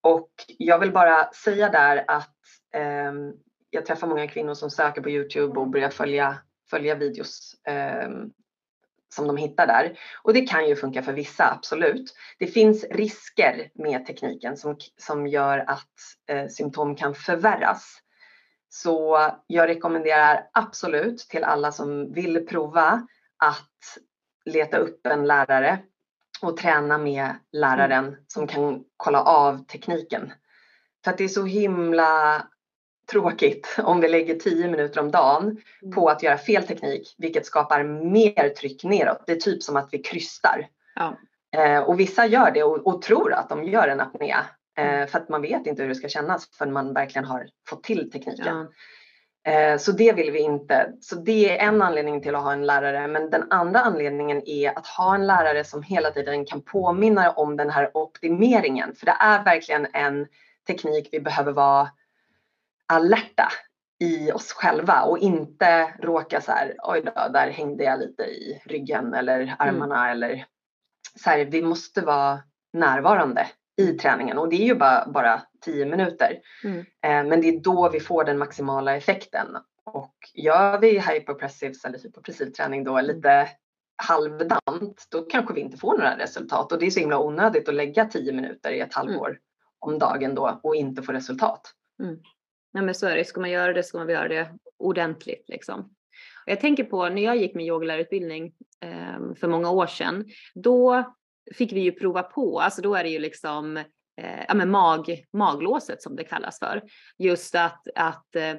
Och 0.00 0.30
jag 0.58 0.78
vill 0.78 0.92
bara 0.92 1.30
säga 1.32 1.68
där 1.68 2.04
att 2.08 2.36
eh, 2.74 3.12
jag 3.74 3.86
träffar 3.86 4.06
många 4.06 4.28
kvinnor 4.28 4.54
som 4.54 4.70
söker 4.70 5.02
på 5.02 5.10
Youtube 5.10 5.60
och 5.60 5.70
börjar 5.70 5.90
följa, 5.90 6.38
följa 6.70 6.94
videos 6.94 7.54
eh, 7.66 8.08
som 9.14 9.26
de 9.26 9.36
hittar 9.36 9.66
där. 9.66 9.98
Och 10.22 10.34
det 10.34 10.40
kan 10.40 10.68
ju 10.68 10.76
funka 10.76 11.02
för 11.02 11.12
vissa, 11.12 11.50
absolut. 11.50 12.14
Det 12.38 12.46
finns 12.46 12.84
risker 12.84 13.70
med 13.74 14.06
tekniken 14.06 14.56
som, 14.56 14.76
som 14.96 15.26
gör 15.26 15.58
att 15.58 15.96
eh, 16.28 16.46
symptom 16.46 16.96
kan 16.96 17.14
förvärras. 17.14 17.98
Så 18.68 19.18
jag 19.46 19.68
rekommenderar 19.68 20.48
absolut 20.52 21.18
till 21.18 21.44
alla 21.44 21.72
som 21.72 22.12
vill 22.12 22.46
prova 22.46 23.06
att 23.36 23.98
leta 24.44 24.76
upp 24.76 25.06
en 25.06 25.26
lärare 25.26 25.78
och 26.42 26.56
träna 26.56 26.98
med 26.98 27.30
läraren 27.52 28.16
som 28.26 28.46
kan 28.46 28.84
kolla 28.96 29.22
av 29.22 29.64
tekniken. 29.64 30.32
För 31.04 31.10
att 31.10 31.18
det 31.18 31.24
är 31.24 31.28
så 31.28 31.44
himla 31.44 32.42
tråkigt 33.12 33.76
om 33.82 34.00
vi 34.00 34.08
lägger 34.08 34.34
10 34.34 34.68
minuter 34.68 35.00
om 35.00 35.10
dagen 35.10 35.42
Mm. 35.82 35.94
på 35.94 36.08
att 36.08 36.22
göra 36.22 36.38
fel 36.38 36.62
teknik, 36.66 37.14
vilket 37.18 37.46
skapar 37.46 37.82
mer 37.84 38.48
tryck 38.48 38.84
neråt. 38.84 39.22
Det 39.26 39.32
är 39.32 39.36
typ 39.36 39.62
som 39.62 39.76
att 39.76 39.88
vi 39.92 39.98
krystar. 39.98 40.66
Ja. 40.94 41.16
Eh, 41.56 41.78
och 41.78 42.00
vissa 42.00 42.26
gör 42.26 42.50
det 42.50 42.62
och, 42.62 42.86
och 42.86 43.02
tror 43.02 43.32
att 43.32 43.48
de 43.48 43.64
gör 43.64 43.88
en 43.88 44.00
apné. 44.00 44.34
Mm. 44.78 45.00
Eh, 45.02 45.06
för 45.08 45.18
att 45.18 45.28
man 45.28 45.42
vet 45.42 45.66
inte 45.66 45.82
hur 45.82 45.88
det 45.88 45.94
ska 45.94 46.08
kännas 46.08 46.50
förrän 46.58 46.72
man 46.72 46.94
verkligen 46.94 47.24
har 47.24 47.46
fått 47.68 47.84
till 47.84 48.10
tekniken. 48.10 48.46
Ja. 48.46 49.52
Eh, 49.52 49.78
Så 49.78 49.92
det 49.92 50.12
vill 50.12 50.30
vi 50.32 50.38
inte. 50.40 50.92
Så 51.00 51.16
det 51.16 51.58
är 51.58 51.68
en 51.68 51.82
anledning 51.82 52.22
till 52.22 52.34
att 52.34 52.42
ha 52.42 52.52
en 52.52 52.66
lärare. 52.66 53.06
Men 53.06 53.30
den 53.30 53.44
andra 53.50 53.80
anledningen 53.80 54.42
är 54.48 54.78
att 54.78 54.86
ha 54.86 55.14
en 55.14 55.26
lärare 55.26 55.64
som 55.64 55.82
hela 55.82 56.10
tiden 56.10 56.46
kan 56.46 56.62
påminna 56.62 57.30
om 57.30 57.56
den 57.56 57.70
här 57.70 57.90
optimeringen. 57.94 58.94
För 58.94 59.06
det 59.06 59.16
är 59.20 59.44
verkligen 59.44 59.86
en 59.92 60.26
teknik 60.66 61.08
vi 61.12 61.20
behöver 61.20 61.52
vara 61.52 61.88
alerta 62.92 63.48
i 64.00 64.32
oss 64.32 64.52
själva 64.52 65.02
och 65.02 65.18
inte 65.18 65.94
råka 65.98 66.40
så 66.40 66.52
här, 66.52 66.76
oj 66.82 67.02
då, 67.04 67.12
där 67.32 67.50
hängde 67.50 67.84
jag 67.84 68.00
lite 68.00 68.22
i 68.22 68.62
ryggen 68.64 69.14
eller 69.14 69.56
armarna 69.58 70.10
eller 70.10 70.44
så 71.20 71.30
här, 71.30 71.44
vi 71.44 71.62
måste 71.62 72.00
vara 72.00 72.40
närvarande 72.72 73.46
i 73.80 73.92
träningen 73.92 74.38
och 74.38 74.48
det 74.48 74.56
är 74.56 74.66
ju 74.66 74.74
bara, 74.74 75.06
bara 75.06 75.42
10 75.64 75.86
minuter. 75.86 76.38
Mm. 76.64 76.78
Eh, 76.78 77.28
Men 77.28 77.40
det 77.40 77.48
är 77.48 77.60
då 77.60 77.88
vi 77.88 78.00
får 78.00 78.24
den 78.24 78.38
maximala 78.38 78.96
effekten. 78.96 79.56
Och 79.84 80.14
gör 80.34 80.78
vi 80.78 80.98
hyperpressives 80.98 81.84
eller 81.84 81.98
hypopressiv 81.98 82.50
träning 82.50 82.84
då 82.84 83.00
lite 83.00 83.48
halvdant, 83.96 85.06
då 85.10 85.22
kanske 85.22 85.54
vi 85.54 85.60
inte 85.60 85.76
får 85.76 85.98
några 85.98 86.18
resultat. 86.18 86.72
Och 86.72 86.78
det 86.78 86.86
är 86.86 86.90
så 86.90 87.00
himla 87.00 87.18
onödigt 87.18 87.68
att 87.68 87.74
lägga 87.74 88.04
10 88.04 88.32
minuter 88.32 88.70
i 88.70 88.80
ett 88.80 88.94
halvår 88.94 89.38
om 89.78 89.98
dagen 89.98 90.34
då 90.34 90.60
och 90.62 90.76
inte 90.76 91.02
få 91.02 91.12
resultat. 91.12 91.72
Nej 92.72 92.84
men 92.84 92.94
så 92.94 93.06
är 93.06 93.16
det, 93.16 93.24
ska 93.24 93.40
man 93.40 93.50
göra 93.50 93.72
det 93.72 93.82
ska 93.82 93.98
man 93.98 94.08
göra 94.08 94.28
det 94.28 94.58
ordentligt 94.78 95.48
liksom. 95.48 95.80
Och 96.44 96.52
jag 96.52 96.60
tänker 96.60 96.84
på 96.84 97.08
när 97.08 97.22
jag 97.22 97.36
gick 97.36 97.54
min 97.54 97.66
yogalärarutbildning 97.66 98.52
eh, 98.80 99.34
för 99.40 99.48
många 99.48 99.70
år 99.70 99.86
sedan, 99.86 100.24
då 100.54 101.04
fick 101.54 101.72
vi 101.72 101.80
ju 101.80 101.92
prova 101.92 102.22
på, 102.22 102.60
alltså 102.60 102.82
då 102.82 102.94
är 102.94 103.04
det 103.04 103.10
ju 103.10 103.18
liksom 103.18 103.76
eh, 104.16 104.44
ja, 104.48 104.54
men 104.54 104.70
mag, 104.70 105.24
maglåset 105.32 106.02
som 106.02 106.16
det 106.16 106.24
kallas 106.24 106.58
för. 106.58 106.82
Just 107.18 107.54
att, 107.54 107.86
att 107.94 108.36
eh, 108.36 108.54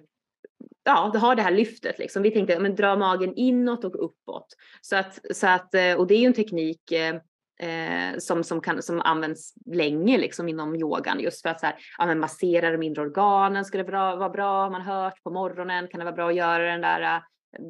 ja, 0.83 1.09
det 1.13 1.19
har 1.19 1.35
det 1.35 1.41
här 1.41 1.51
lyftet 1.51 1.99
liksom. 1.99 2.23
Vi 2.23 2.31
tänkte, 2.31 2.59
men 2.59 2.75
dra 2.75 2.95
magen 2.95 3.33
inåt 3.35 3.85
och 3.85 4.05
uppåt. 4.05 4.47
Så 4.81 4.95
att, 4.95 5.19
så 5.31 5.47
att 5.47 5.73
eh, 5.73 5.93
och 5.93 6.07
det 6.07 6.15
är 6.15 6.19
ju 6.19 6.25
en 6.25 6.33
teknik 6.33 6.91
eh, 6.91 7.15
eh, 7.59 8.19
som, 8.19 8.43
som, 8.43 8.61
kan, 8.61 8.81
som 8.81 9.01
används 9.01 9.53
länge 9.65 10.17
liksom 10.17 10.49
inom 10.49 10.75
yogan 10.75 11.19
just 11.19 11.41
för 11.41 11.49
att 11.49 11.59
så 11.59 11.65
här, 11.65 11.75
ja, 11.97 12.05
men 12.05 12.19
massera 12.19 12.71
de 12.71 12.83
inre 12.83 13.01
organen 13.01 13.65
skulle 13.65 13.83
vara, 13.83 14.15
vara 14.15 14.29
bra, 14.29 14.63
har 14.63 14.69
man 14.69 14.81
hört 14.81 15.23
på 15.23 15.29
morgonen 15.29 15.87
kan 15.87 15.99
det 15.99 16.05
vara 16.05 16.15
bra 16.15 16.29
att 16.29 16.35
göra 16.35 16.71
den 16.71 16.81
där 16.81 17.01
eh, 17.01 17.21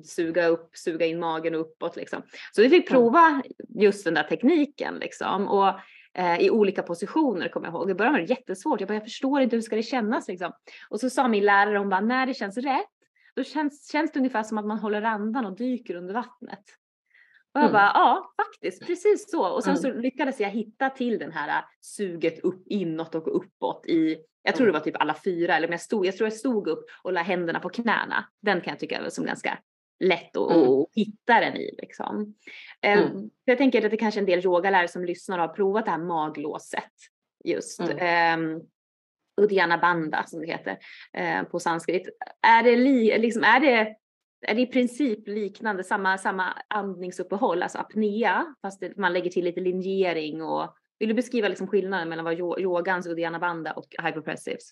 suga 0.03 0.47
upp, 0.47 0.69
suga 0.77 1.05
in 1.05 1.19
magen 1.19 1.55
uppåt 1.55 1.95
liksom. 1.95 2.21
Så 2.51 2.61
vi 2.61 2.69
fick 2.69 2.89
prova 2.89 3.41
just 3.69 4.05
den 4.05 4.13
där 4.13 4.23
tekniken 4.23 4.95
liksom 4.95 5.47
och 5.47 5.67
eh, 6.13 6.41
i 6.41 6.49
olika 6.49 6.83
positioner 6.83 7.49
kommer 7.49 7.67
jag 7.67 7.73
ihåg. 7.73 7.91
I 7.91 7.93
början 7.93 8.13
var 8.13 8.19
det 8.19 8.25
jättesvårt. 8.25 8.79
Jag 8.79 8.87
bara, 8.87 8.93
jag 8.93 9.03
förstår 9.03 9.41
inte 9.41 9.55
hur 9.55 9.61
ska 9.61 9.75
det 9.75 9.83
kännas 9.83 10.27
liksom. 10.27 10.51
Och 10.89 10.99
så 10.99 11.09
sa 11.09 11.27
min 11.27 11.45
lärare, 11.45 11.77
hon 11.77 11.89
bara, 11.89 12.01
när 12.01 12.25
det 12.25 12.33
känns 12.33 12.57
rätt, 12.57 12.89
då 13.35 13.43
känns, 13.43 13.91
känns 13.91 14.11
det 14.11 14.19
ungefär 14.19 14.43
som 14.43 14.57
att 14.57 14.65
man 14.65 14.79
håller 14.79 15.01
andan 15.01 15.45
och 15.45 15.55
dyker 15.57 15.95
under 15.95 16.13
vattnet. 16.13 16.63
Och 17.55 17.59
jag 17.59 17.69
Mm. 17.69 17.73
bara, 17.73 17.91
ja 17.93 18.33
faktiskt, 18.45 18.85
precis 18.87 19.31
så. 19.31 19.47
Och 19.47 19.63
sen 19.63 19.75
Mm. 19.77 19.81
så 19.81 19.91
lyckades 20.01 20.39
jag 20.39 20.49
hitta 20.49 20.89
till 20.89 21.19
den 21.19 21.31
här 21.31 21.47
äh, 21.49 21.63
suget 21.81 22.39
upp, 22.39 22.63
inåt 22.67 23.15
och 23.15 23.35
uppåt 23.37 23.85
i, 23.87 24.17
jag 24.43 24.55
tror 24.55 24.65
det 24.65 24.69
Mm. 24.71 24.79
var 24.79 24.85
typ 24.85 25.01
alla 25.01 25.15
fyra, 25.23 25.55
eller 25.57 25.67
om 25.67 25.71
jag 25.71 25.81
stod, 25.81 26.05
jag 26.05 26.17
tror 26.17 26.25
jag 26.25 26.33
stod 26.33 26.67
upp 26.67 26.85
och 27.03 27.13
la 27.13 27.21
händerna 27.21 27.59
på 27.59 27.69
knäna. 27.69 28.25
Den 28.41 28.61
kan 28.61 28.71
jag 28.71 28.79
tycka 28.79 28.97
är 28.99 29.09
som 29.09 29.25
ganska 29.25 29.57
lätt 29.99 30.37
att 30.37 30.51
Mm. 30.51 30.85
hitta 30.95 31.39
den 31.39 31.55
i 31.57 31.75
liksom. 31.81 32.35
Eh, 32.81 32.99
Mm. 33.01 33.29
Jag 33.45 33.57
tänker 33.57 33.85
att 33.85 33.91
det 33.91 33.97
kanske 33.97 34.17
är 34.19 34.21
en 34.21 34.25
del 34.25 34.45
yogalärare 34.45 34.87
som 34.87 35.05
lyssnar 35.05 35.39
och 35.39 35.47
har 35.47 35.55
provat 35.55 35.85
det 35.85 35.91
här 35.91 35.97
maglåset 35.97 36.91
just. 37.43 37.79
Mm. 37.79 37.97
Ehm, 37.99 38.61
Uddiyana 39.41 39.77
Bandha 39.77 40.23
som 40.23 40.41
det 40.41 40.47
heter 40.47 40.77
eh, 41.13 41.43
på 41.43 41.59
sanskrit. 41.59 42.07
Är 42.41 42.63
det, 42.63 42.75
li, 42.75 43.17
liksom, 43.19 43.43
är, 43.43 43.59
det, 43.59 43.95
är 44.43 44.55
det 44.55 44.61
i 44.61 44.67
princip 44.67 45.27
liknande, 45.27 45.83
samma, 45.83 46.17
samma 46.17 46.53
andningsuppehåll, 46.67 47.63
alltså 47.63 47.77
apnea, 47.77 48.55
fast 48.61 48.79
det, 48.79 48.97
man 48.97 49.13
lägger 49.13 49.29
till 49.29 49.45
lite 49.45 49.59
linjering 49.59 50.41
och 50.41 50.75
vill 50.99 51.09
du 51.09 51.15
beskriva 51.15 51.47
liksom 51.47 51.67
skillnaden 51.67 52.09
mellan 52.09 52.25
vad 52.25 52.33
yo- 52.33 52.59
yogans 52.59 53.07
Uddiyana 53.07 53.39
Bandha 53.39 53.71
och 53.73 53.95
hyperpressives? 54.03 54.71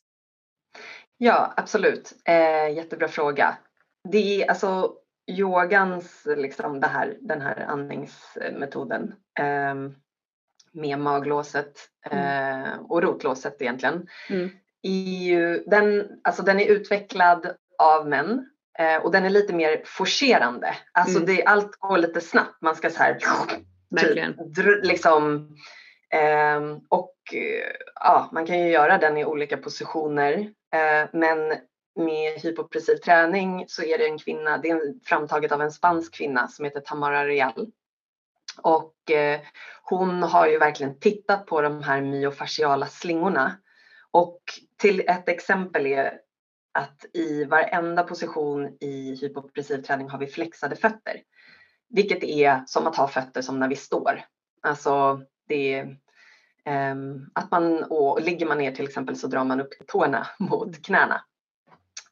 Ja, 1.18 1.54
absolut. 1.58 2.14
Eh, 2.26 2.76
jättebra 2.76 3.08
fråga. 3.08 3.58
Det 4.10 4.44
är 4.44 4.50
alltså 4.50 4.94
yogans, 5.28 6.28
liksom 6.38 6.80
det 6.80 6.88
här, 6.88 7.18
den 7.22 7.42
här 7.42 7.66
andningsmetoden 7.68 9.14
eh, 9.40 9.76
med 10.72 11.00
maglåset 11.00 11.78
eh, 12.12 12.82
och 12.90 13.02
rotlåset 13.04 13.62
egentligen. 13.62 14.08
Mm. 14.30 14.50
är 14.82 15.24
ju, 15.24 15.64
den, 15.68 16.20
alltså 16.24 16.44
den 16.44 16.60
är 16.60 16.68
utvecklad 16.68 17.56
av 17.78 18.10
män 18.10 18.50
och 19.04 19.12
den 19.12 19.26
är 19.26 19.30
lite 19.30 19.54
mer 19.54 19.82
forcerande. 19.86 20.76
Alltså 20.92 21.18
Mm. 21.18 21.26
det, 21.26 21.46
allt 21.46 21.76
går 21.76 21.98
lite 21.98 22.22
snabbt. 22.22 22.62
Man 22.62 22.76
ska 22.76 22.90
så 22.90 22.98
här 23.04 23.18
Verkligen. 23.90 24.54
Typ, 24.56 24.86
liksom, 24.86 25.50
ehm, 26.14 26.80
och 26.90 27.16
eh, 27.34 27.72
ja, 27.96 28.30
man 28.32 28.46
kan 28.46 28.60
ju 28.60 28.70
göra 28.72 28.98
den 28.98 29.18
i 29.18 29.26
olika 29.26 29.58
positioner. 29.58 30.34
Eh, 30.74 31.10
men 31.14 31.54
med 31.96 32.34
hypopressiv 32.42 32.96
träning 32.96 33.66
så 33.68 33.84
är 33.84 33.98
det 33.98 34.06
en 34.06 34.18
kvinna, 34.18 34.58
det 34.58 34.70
är 34.70 34.82
framtaget 35.06 35.52
av 35.52 35.62
en 35.62 35.72
spansk 35.72 36.14
kvinna 36.14 36.48
som 36.48 36.66
heter 36.66 36.80
Tamara 36.80 37.26
Real. 37.26 37.68
Och 38.62 39.12
eh, 39.12 39.40
hon 39.84 40.24
har 40.24 40.48
ju 40.48 40.58
verkligen 40.58 41.00
tittat 41.00 41.46
på 41.46 41.62
de 41.62 41.84
här 41.84 42.02
myofasciala 42.02 42.88
slingorna. 42.88 43.58
Och 44.12 44.42
till 44.78 45.00
ett 45.08 45.30
exempel 45.30 45.88
är 45.88 46.20
att 46.74 47.06
i 47.14 47.44
varenda 47.44 48.04
position 48.04 48.78
i 48.80 49.16
hypopressiv 49.22 49.82
träning 49.82 50.10
har 50.10 50.20
vi 50.20 50.28
flexade 50.28 50.76
fötter. 50.76 51.22
Vilket 51.90 52.24
är 52.24 52.64
som 52.66 52.88
att 52.88 52.96
ha 52.96 53.08
fötter 53.08 53.42
som 53.42 53.60
när 53.60 53.68
vi 53.68 53.76
står. 53.76 54.22
Alltså 54.62 55.22
det 55.48 55.74
är 55.74 55.98
ehm, 56.66 57.30
att 57.36 57.52
man, 57.52 57.84
och 57.84 58.22
ligger 58.22 58.46
man 58.46 58.58
ner 58.58 58.72
till 58.72 58.88
exempel 58.88 59.16
så 59.16 59.28
drar 59.28 59.44
man 59.44 59.62
upp 59.62 59.74
tårna 59.88 60.28
mot 60.40 60.86
knäna. 60.86 61.22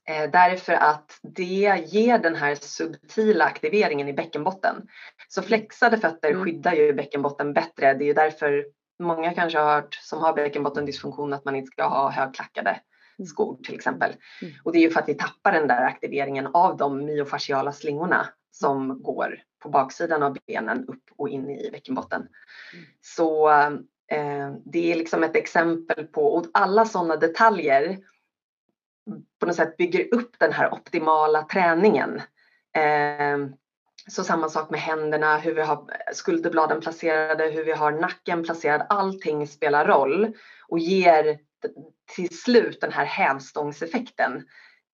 Eh, 0.09 0.31
därför 0.31 0.73
att 0.73 1.19
det 1.23 1.85
ger 1.87 2.17
den 2.17 2.35
här 2.35 2.55
subtila 2.55 3.45
aktiveringen 3.45 4.07
i 4.07 4.13
bäckenbotten. 4.13 4.87
Så 5.27 5.41
flexade 5.41 5.97
fötter 5.97 6.29
Mm. 6.29 6.43
skyddar 6.43 6.73
ju 6.73 6.93
bäckenbotten 6.93 7.53
bättre. 7.53 7.93
Det 7.93 8.03
är 8.03 8.07
ju 8.07 8.13
därför 8.13 8.65
många 8.99 9.33
kanske 9.33 9.59
har 9.59 9.75
hört 9.75 9.93
som 9.93 10.19
har 10.19 10.33
bäckenbottendysfunktion 10.33 11.33
att 11.33 11.45
man 11.45 11.55
inte 11.55 11.71
ska 11.71 11.87
ha 11.87 12.09
högklackade 12.09 12.79
skor 13.25 13.57
till 13.63 13.75
exempel. 13.75 14.15
Mm. 14.41 14.53
Och 14.63 14.71
det 14.71 14.77
är 14.77 14.81
ju 14.81 14.89
för 14.89 14.99
att 14.99 15.09
vi 15.09 15.13
tappar 15.13 15.51
den 15.51 15.67
där 15.67 15.85
aktiveringen 15.85 16.47
av 16.47 16.77
de 16.77 17.05
myofasciala 17.05 17.71
slingorna 17.71 18.27
som 18.51 19.03
går 19.03 19.41
på 19.59 19.69
baksidan 19.69 20.23
av 20.23 20.37
benen 20.47 20.87
upp 20.87 21.03
och 21.17 21.29
in 21.29 21.49
i 21.49 21.71
bäckenbotten. 21.71 22.21
Mm. 22.21 22.85
Så 23.01 23.49
eh, 24.11 24.53
det 24.65 24.91
är 24.91 24.95
liksom 24.95 25.23
ett 25.23 25.35
exempel 25.35 26.07
på, 26.07 26.25
och 26.25 26.45
alla 26.53 26.85
sådana 26.85 27.15
detaljer 27.15 27.97
på 29.39 29.45
något 29.45 29.55
sätt 29.55 29.77
bygger 29.77 30.13
upp 30.13 30.39
den 30.39 30.53
här 30.53 30.73
optimala 30.73 31.41
träningen. 31.43 32.21
Eh, 32.75 33.37
så 34.07 34.23
samma 34.23 34.49
sak 34.49 34.69
med 34.69 34.79
händerna, 34.79 35.37
hur 35.37 35.53
vi 35.53 35.61
har 35.61 35.85
skulderbladen 36.13 36.81
placerade, 36.81 37.47
hur 37.47 37.63
vi 37.63 37.71
har 37.71 37.91
nacken 37.91 38.43
placerad. 38.43 38.85
Allting 38.89 39.47
spelar 39.47 39.85
roll 39.85 40.33
och 40.67 40.79
ger 40.79 41.39
till 42.15 42.37
slut 42.37 42.81
den 42.81 42.91
här 42.91 43.05
hävstångseffekten 43.05 44.43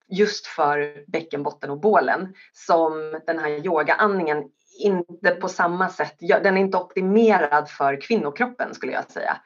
just 0.08 0.48
för 0.48 1.04
bäckenbotten 1.08 1.70
och 1.70 1.80
bålen 1.80 2.34
som 2.54 3.20
den 3.26 3.40
här 3.40 3.50
yogaandningen 3.50 4.44
inte 4.80 5.32
på 5.32 5.50
samma 5.50 5.90
sätt, 5.90 6.16
den 6.20 6.58
är 6.58 6.62
inte 6.62 6.78
optimerad 6.78 7.70
för 7.70 8.02
kvinnokroppen 8.02 8.74
skulle 8.74 8.92
jag 8.92 9.12
säga. 9.12 9.38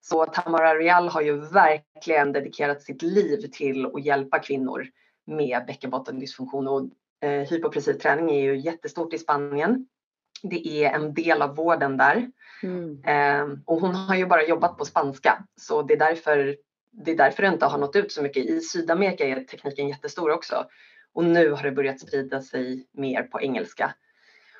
Så 0.00 0.26
Tamara 0.26 0.74
Real 0.74 1.08
har 1.08 1.20
ju 1.20 1.40
verkligen 1.40 2.32
dedikerat 2.32 2.82
sitt 2.82 3.02
liv 3.02 3.50
till 3.52 3.86
att 3.86 4.04
hjälpa 4.04 4.38
kvinnor 4.38 4.86
med 5.26 5.66
bäckenbottendysfunktion 5.66 6.68
och 6.68 6.82
eh, 7.28 7.48
hypopressiv 7.48 7.92
träning 7.92 8.30
är 8.30 8.42
ju 8.42 8.56
jättestort 8.56 9.14
i 9.14 9.18
Spanien. 9.18 9.86
Det 10.42 10.84
är 10.84 10.90
en 10.90 11.14
del 11.14 11.42
av 11.42 11.56
vården 11.56 11.96
där. 11.96 12.30
Mm. 12.62 13.04
Eh, 13.04 13.58
och 13.64 13.80
hon 13.80 13.94
har 13.94 14.14
ju 14.14 14.26
bara 14.26 14.46
jobbat 14.46 14.78
på 14.78 14.84
spanska 14.84 15.44
så 15.60 15.82
det 15.82 15.94
är 15.94 15.98
därför 15.98 16.56
det 17.04 17.10
är 17.10 17.16
därför 17.16 17.42
det 17.42 17.48
inte 17.48 17.66
har 17.66 17.78
nått 17.78 17.96
ut 17.96 18.12
så 18.12 18.22
mycket. 18.22 18.46
I 18.46 18.60
Sydamerika 18.60 19.24
är 19.24 19.40
tekniken 19.44 19.88
jättestor 19.88 20.30
också. 20.30 20.66
Och 21.12 21.24
nu 21.24 21.50
har 21.50 21.62
det 21.62 21.72
börjat 21.72 22.00
sprida 22.00 22.42
sig 22.42 22.86
mer 22.92 23.22
på 23.22 23.40
engelska. 23.40 23.94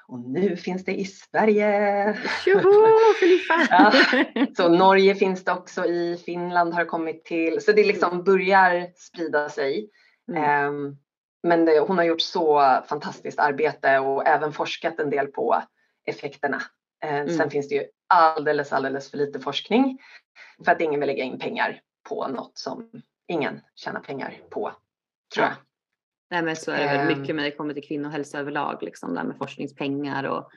Och 0.09 0.21
nu 0.21 0.57
finns 0.57 0.85
det 0.85 0.93
i 0.93 1.05
Sverige. 1.05 2.19
Tjoho 2.45 3.15
Filippa! 3.21 3.67
Ja. 4.35 4.47
Så 4.57 4.69
Norge 4.69 5.15
finns 5.15 5.45
det 5.45 5.53
också 5.53 5.85
i, 5.85 6.23
Finland 6.27 6.75
har 6.75 6.85
kommit 6.85 7.25
till. 7.25 7.61
Så 7.61 7.73
det 7.73 7.85
liksom 7.85 8.25
börjar 8.25 8.87
sprida 8.97 9.49
sig. 9.49 9.91
Mm. 10.29 10.75
Um, 10.75 10.99
men 11.43 11.65
det, 11.65 11.81
hon 11.81 11.99
har 11.99 12.05
gjort 12.05 12.21
så 12.21 12.63
fantastiskt 12.89 13.39
arbete 13.39 13.99
och 13.99 14.27
även 14.27 14.53
forskat 14.53 15.01
en 15.01 15.11
del 15.11 15.27
på 15.27 15.63
effekterna. 16.07 16.63
Uh, 17.05 17.15
mm. 17.15 17.29
Sen 17.29 17.51
finns 17.51 17.69
det 17.69 17.75
ju 17.75 17.85
alldeles, 18.07 18.73
alldeles 18.73 19.11
för 19.11 19.19
lite 19.19 19.41
forskning 19.41 19.99
för 20.65 20.73
att 20.73 20.81
ingen 20.81 21.01
vill 21.01 21.07
lägga 21.07 21.25
in 21.25 21.39
pengar 21.39 21.81
på 22.09 22.29
något 22.29 22.59
som 22.59 22.91
ingen 23.29 23.61
tjänar 23.75 24.01
pengar 24.01 24.41
på, 24.51 24.73
tror 25.35 25.47
jag. 25.47 25.55
Nej 26.31 26.43
men 26.43 26.57
så 26.57 26.71
är 26.71 26.93
det 26.93 26.99
väl 26.99 27.07
mycket 27.07 27.31
ehm. 27.31 27.37
när 27.37 27.45
det 27.45 27.51
kommer 27.51 27.75
till 27.75 27.89
kvinnohälsa 27.89 28.39
överlag, 28.39 28.83
liksom, 28.83 29.15
där 29.15 29.25
med 29.25 29.37
forskningspengar 29.37 30.25
och 30.25 30.51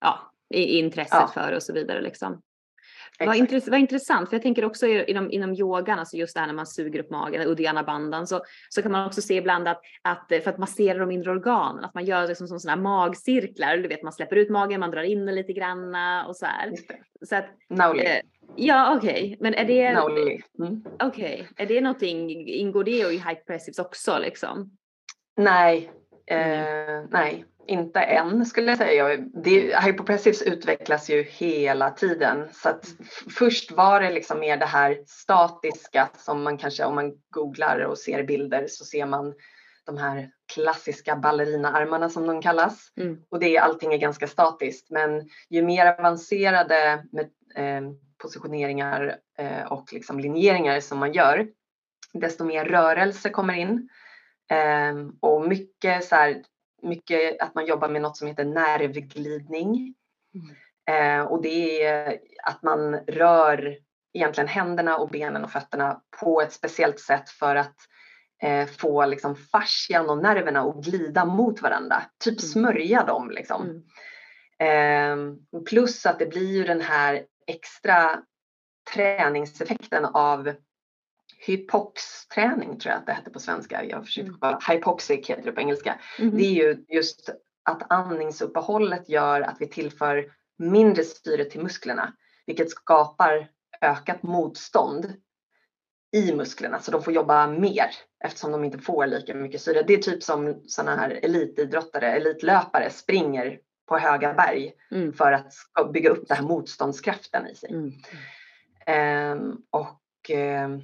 ja, 0.00 0.32
intresset 0.54 1.12
ja. 1.12 1.30
för 1.34 1.52
och 1.52 1.62
så 1.62 1.72
vidare. 1.72 2.00
Liksom. 2.00 2.42
Vad, 3.26 3.36
intress 3.36 3.68
vad 3.68 3.80
intressant, 3.80 4.28
för 4.28 4.36
jag 4.36 4.42
tänker 4.42 4.64
också 4.64 4.86
inom, 4.86 5.30
inom 5.30 5.54
yogan, 5.54 5.98
alltså 5.98 6.16
just 6.16 6.34
det 6.34 6.40
här 6.40 6.46
när 6.46 6.54
man 6.54 6.66
suger 6.66 7.00
upp 7.00 7.10
magen, 7.10 7.48
Uddiyana 7.48 7.82
bandan, 7.82 8.26
så, 8.26 8.40
så 8.68 8.82
kan 8.82 8.92
man 8.92 9.06
också 9.06 9.22
se 9.22 9.34
ibland 9.34 9.68
att, 9.68 9.80
att 10.02 10.26
för 10.28 10.48
att 10.50 10.58
massera 10.58 10.98
de 10.98 11.10
inre 11.10 11.30
organen, 11.30 11.84
att 11.84 11.94
man 11.94 12.04
gör 12.04 12.28
liksom 12.28 12.48
som 12.48 12.60
sådana 12.60 12.76
här 12.76 12.82
magcirklar, 12.82 13.76
du 13.76 13.88
vet 13.88 14.02
man 14.02 14.12
släpper 14.12 14.36
ut 14.36 14.50
magen, 14.50 14.80
man 14.80 14.90
drar 14.90 15.02
in 15.02 15.26
den 15.26 15.34
lite 15.34 15.52
granna 15.52 16.26
och 16.26 16.36
så 16.36 16.46
här. 16.46 16.72
Så 17.28 17.36
att, 17.36 17.44
eh, 17.80 18.20
ja 18.56 18.96
okej, 18.96 19.24
okay. 19.24 19.36
men 19.40 19.54
är 19.54 19.64
det, 19.64 19.86
mm. 19.86 20.84
okej, 21.00 21.46
okay. 21.46 21.46
är 21.56 21.66
det 21.66 21.80
någonting, 21.80 22.48
ingår 22.48 22.84
det 22.84 22.90
i 22.90 23.18
hyperpressives 23.18 23.78
också 23.78 24.18
liksom? 24.18 24.76
Nej, 25.36 25.90
eh, 26.26 27.04
nej, 27.10 27.44
inte 27.70 28.00
än 28.00 28.46
skulle 28.46 28.70
jag 28.70 28.78
säga. 28.78 29.16
Det, 29.16 29.80
hypopressives 29.80 30.42
utvecklas 30.42 31.10
ju 31.10 31.22
hela 31.22 31.90
tiden 31.90 32.48
så 32.52 32.68
att 32.68 32.86
först 33.38 33.70
var 33.70 34.00
det 34.00 34.10
liksom 34.10 34.40
mer 34.40 34.56
det 34.56 34.66
här 34.66 34.98
statiska 35.06 36.08
som 36.18 36.42
man 36.42 36.58
kanske 36.58 36.84
om 36.84 36.94
man 36.94 37.12
googlar 37.30 37.78
och 37.80 37.98
ser 37.98 38.22
bilder 38.22 38.66
så 38.68 38.84
ser 38.84 39.06
man 39.06 39.34
de 39.86 39.98
här 39.98 40.30
klassiska 40.54 41.16
ballerinaarmarna 41.16 42.08
som 42.08 42.26
de 42.26 42.42
kallas 42.42 42.92
mm. 42.96 43.18
och 43.30 43.40
det 43.40 43.58
allting 43.58 43.92
är 43.92 43.98
ganska 43.98 44.26
statiskt 44.26 44.90
men 44.90 45.28
ju 45.50 45.62
mer 45.62 45.86
avancerade 45.86 47.04
med, 47.12 47.30
eh, 47.54 47.92
positioneringar 48.20 49.16
eh, 49.38 49.62
och 49.72 49.92
liksom 49.92 50.20
linjeringar 50.20 50.80
som 50.80 50.98
man 50.98 51.12
gör 51.12 51.48
desto 52.12 52.44
mer 52.44 52.64
rörelse 52.64 53.30
kommer 53.30 53.54
in 53.54 53.88
eh, 54.50 54.94
och 55.20 55.48
mycket 55.48 56.04
så 56.04 56.14
här, 56.14 56.42
mycket 56.82 57.40
att 57.40 57.54
man 57.54 57.66
jobbar 57.66 57.88
med 57.88 58.02
något 58.02 58.16
som 58.16 58.28
heter 58.28 58.44
nervglidning. 58.44 59.94
Mm. 60.34 61.20
Eh, 61.20 61.26
och 61.26 61.42
det 61.42 61.84
är 61.84 62.18
att 62.42 62.62
man 62.62 62.94
rör 62.94 63.76
egentligen 64.12 64.48
händerna 64.48 64.98
och 64.98 65.08
benen 65.08 65.44
och 65.44 65.50
fötterna 65.50 66.00
på 66.20 66.40
ett 66.40 66.52
speciellt 66.52 67.00
sätt 67.00 67.30
för 67.30 67.56
att 67.56 67.76
eh, 68.42 68.66
få 68.66 69.06
liksom 69.06 69.36
fascian 69.36 70.10
och 70.10 70.22
nerverna 70.22 70.60
att 70.60 70.84
glida 70.84 71.24
mot 71.24 71.62
varandra. 71.62 72.02
Typ 72.24 72.40
mm. 72.40 72.50
smörja 72.50 73.04
dem 73.04 73.30
liksom. 73.30 73.62
Mm. 73.62 73.82
Eh, 74.60 75.62
plus 75.68 76.06
att 76.06 76.18
det 76.18 76.26
blir 76.26 76.56
ju 76.56 76.64
den 76.64 76.80
här 76.80 77.24
extra 77.50 78.22
träningseffekten 78.94 80.04
av 80.04 80.52
hypox-träning 81.46 82.78
tror 82.78 82.92
jag 82.92 82.98
att 83.00 83.06
det 83.06 83.14
heter 83.14 83.30
på 83.30 83.40
svenska. 83.40 83.84
Jag 83.84 84.04
försöker 84.04 84.28
mm. 84.28 84.40
kolla. 84.40 84.60
Hypoxic 84.68 85.30
heter 85.30 85.42
det 85.42 85.52
på 85.52 85.60
engelska. 85.60 86.00
Mm. 86.18 86.36
Det 86.36 86.42
är 86.42 86.52
ju 86.52 86.84
just 86.88 87.30
att 87.64 87.92
andningsuppehållet 87.92 89.08
gör 89.08 89.40
att 89.40 89.56
vi 89.60 89.68
tillför 89.68 90.32
mindre 90.58 91.04
syre 91.04 91.44
till 91.44 91.62
musklerna, 91.62 92.12
vilket 92.46 92.70
skapar 92.70 93.48
ökat 93.80 94.22
motstånd 94.22 95.14
i 96.12 96.34
musklerna 96.34 96.80
så 96.80 96.90
de 96.90 97.02
får 97.02 97.12
jobba 97.12 97.46
mer 97.46 97.90
eftersom 98.24 98.52
de 98.52 98.64
inte 98.64 98.78
får 98.78 99.06
lika 99.06 99.34
mycket 99.34 99.60
syre. 99.60 99.82
Det 99.82 99.94
är 99.94 99.98
typ 99.98 100.22
som 100.22 100.62
sådana 100.66 100.96
här 100.96 101.10
elitidrottare, 101.22 102.12
elitlöpare 102.12 102.90
springer 102.90 103.58
på 103.90 103.98
höga 103.98 104.34
berg 104.34 104.72
mm. 104.90 105.12
för 105.12 105.32
att 105.32 105.52
bygga 105.92 106.10
upp 106.10 106.28
den 106.28 106.36
här 106.36 106.44
motståndskraften 106.44 107.46
i 107.46 107.54
sig. 107.54 107.70
Mm. 107.70 109.32
Um, 109.32 109.62
och 109.70 110.30
um, 110.64 110.82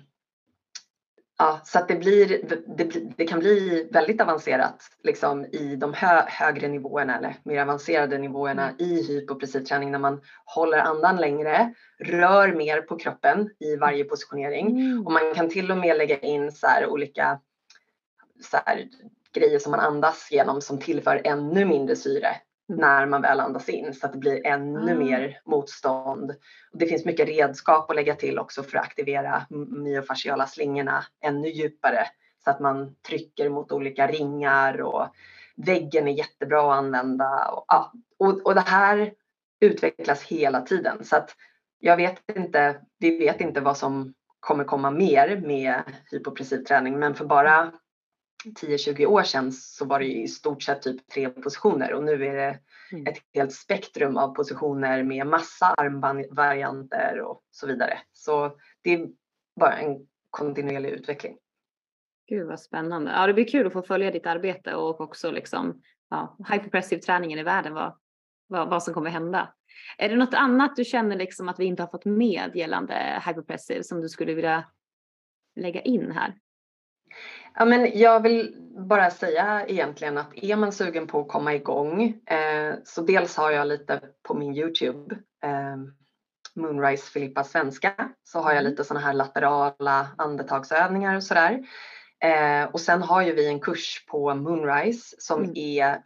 Ja, 1.39 1.61
så 1.65 1.79
att 1.79 1.89
det, 1.89 1.97
blir, 1.97 2.41
det, 2.77 2.85
det, 3.17 3.27
kan 3.27 3.39
bli 3.39 3.89
väldigt 3.93 4.21
avancerat 4.21 4.83
liksom, 5.03 5.45
i 5.45 5.77
de 5.77 5.95
hö, 5.95 6.23
högre 6.27 6.69
nivåerna 6.69 7.19
eller 7.19 7.37
mer 7.43 7.63
avancerade 7.63 8.19
nivåerna 8.19 8.69
mm. 8.69 8.77
i 8.79 9.03
hypopressiv 9.03 9.61
träning 9.61 9.91
när 9.91 9.99
man 9.99 10.21
håller 10.45 10.79
andan 10.79 11.17
längre, 11.17 11.75
rör 11.99 12.53
mer 12.53 12.81
på 12.81 12.99
kroppen 12.99 13.51
i 13.59 13.77
varje 13.77 14.05
positionering 14.05 14.67
mm. 14.67 15.07
och 15.07 15.13
man 15.13 15.35
kan 15.35 15.51
till 15.51 15.71
och 15.71 15.79
med 15.79 15.99
lägga 15.99 16.19
in 16.19 16.53
så 16.53 16.67
här, 16.67 16.87
olika 16.87 17.41
så 18.43 18.59
här, 18.67 18.89
grejer 19.33 19.59
som 19.59 19.71
man 19.71 19.81
andas 19.81 20.29
genom 20.31 20.61
som 20.61 20.79
tillför 20.79 21.21
ännu 21.25 21.65
mindre 21.65 21.97
syre 21.97 22.29
Mm. 22.29 22.46
När 22.69 23.07
man 23.07 23.23
väl 23.23 23.41
andas 23.41 23.69
in 23.69 23.95
så 23.95 24.07
att 24.07 24.13
det 24.13 24.19
blir 24.19 24.47
ännu 24.47 24.93
mm. 24.93 24.99
mer 24.99 25.41
motstånd. 25.45 26.35
Det 26.73 26.87
finns 26.87 27.05
mycket 27.05 27.29
redskap 27.29 27.91
att 27.91 27.97
lägga 27.97 28.15
till 28.15 28.39
också 28.39 28.63
för 28.63 28.79
att 28.79 28.85
aktivera 28.85 29.47
myofasciala 29.51 30.47
slingorna 30.47 31.05
ännu 31.21 31.49
djupare 31.49 32.07
så 32.45 32.51
att 32.51 32.61
man 32.61 32.95
trycker 33.09 33.49
mot 33.49 33.73
olika 33.73 34.07
ringar 34.07 34.81
och 34.81 35.09
väggen 35.57 36.09
är 36.09 36.13
jättebra 36.13 36.73
att 36.73 36.79
använda. 36.79 37.49
Och, 37.49 37.65
ja, 37.69 37.93
och, 38.19 38.47
och 38.47 38.55
det 38.55 38.61
här 38.61 39.13
utvecklas 39.61 40.23
hela 40.23 40.61
tiden 40.61 41.05
så 41.05 41.17
att 41.17 41.31
jag 41.79 41.97
vet 41.97 42.37
inte, 42.37 42.81
vi 42.99 43.19
vet 43.19 43.41
inte 43.41 43.61
vad 43.61 43.77
som 43.77 44.15
kommer 44.41 44.65
komma 44.65 44.91
mer 44.91 45.41
med 45.47 45.83
hypopressiv 46.11 46.65
träning 46.65 46.99
men 46.99 47.15
för 47.15 47.25
bara 47.25 47.73
10-20 48.45 49.07
år 49.07 49.23
sedan 49.23 49.53
så 49.53 49.85
var 49.85 49.99
det 49.99 50.07
i 50.07 50.29
stort 50.29 50.63
sett 50.63 50.83
typ 50.83 51.09
tre 51.09 51.29
positioner 51.29 51.93
och 51.93 52.05
nu 52.05 52.13
är 52.13 52.35
det 52.35 52.59
mm. 52.93 53.07
ett 53.07 53.19
helt 53.35 53.53
spektrum 53.53 54.17
av 54.17 54.35
positioner 54.35 55.03
med 55.03 55.27
massa 55.27 55.67
armbandvarianter 55.67 57.21
och 57.21 57.43
så 57.51 57.67
vidare. 57.67 57.99
Så 58.13 58.59
det 58.83 58.95
är 58.95 59.09
bara 59.61 59.77
en 59.77 60.07
kontinuerlig 60.31 60.91
utveckling. 60.91 61.39
Gud 62.29 62.47
vad 62.47 62.61
spännande. 62.61 63.11
Ja, 63.11 63.27
det 63.27 63.35
blir 63.35 63.49
kul 63.49 63.67
att 63.67 63.73
få 63.73 63.83
följa 63.83 64.11
ditt 64.11 64.27
arbete 64.27 64.75
och 64.75 65.01
också 65.01 65.31
liksom 65.31 65.83
ja, 66.11 66.37
hyperpressive 66.53 67.03
träningen 67.03 67.39
i 67.39 67.43
världen, 67.43 67.75
vad, 67.75 67.99
vad, 68.47 68.69
vad 68.69 68.83
som 68.83 68.95
kommer 68.95 69.11
hända. 69.11 69.55
Är 69.99 70.09
det 70.09 70.17
något 70.17 70.35
annat 70.35 70.77
du 70.77 70.85
känner 70.85 71.17
liksom 71.17 71.49
att 71.49 71.61
vi 71.61 71.65
inte 71.65 71.83
har 71.83 71.91
fått 71.91 72.05
med 72.05 72.57
gällande 72.57 73.23
hyperpressive 73.27 73.85
som 73.85 74.01
du 74.01 74.09
skulle 74.09 74.35
vilja 74.35 74.65
lägga 75.57 75.81
in 75.81 76.11
här? 76.11 76.35
Ja, 77.59 77.65
men 77.65 77.99
jag 77.99 78.23
vill 78.23 78.57
bara 78.79 79.11
säga 79.11 79.67
egentligen 79.67 80.19
att 80.19 80.31
är 80.35 80.57
man 80.57 80.73
sugen 80.73 81.07
på 81.07 81.21
att 81.21 81.29
komma 81.29 81.55
igång 81.55 82.03
eh, 82.27 82.75
så 82.85 83.03
dels 83.03 83.37
har 83.37 83.51
jag 83.51 83.69
lite 83.69 84.01
på 84.23 84.35
min 84.35 84.57
Youtube 84.57 85.15
eh, 85.45 85.77
Moonrise 86.55 87.11
Filippa 87.11 87.45
svenska 87.45 88.09
så 88.25 88.41
har 88.41 88.51
jag 88.51 88.61
mm. 88.61 88.71
lite 88.71 88.85
sådana 88.85 89.07
här 89.07 89.13
laterala 89.13 90.09
andetagsövningar 90.19 91.17
och 91.17 91.23
sådär. 91.23 91.67
Eh, 92.25 92.65
och 92.65 92.81
sen 92.81 93.03
har 93.03 93.23
ju 93.23 93.33
vi 93.33 93.49
en 93.49 93.61
kurs 93.61 94.05
på 94.09 94.35
Moonrise 94.35 95.17
som 95.19 95.43
mm. 95.43 95.53
är 95.57 96.03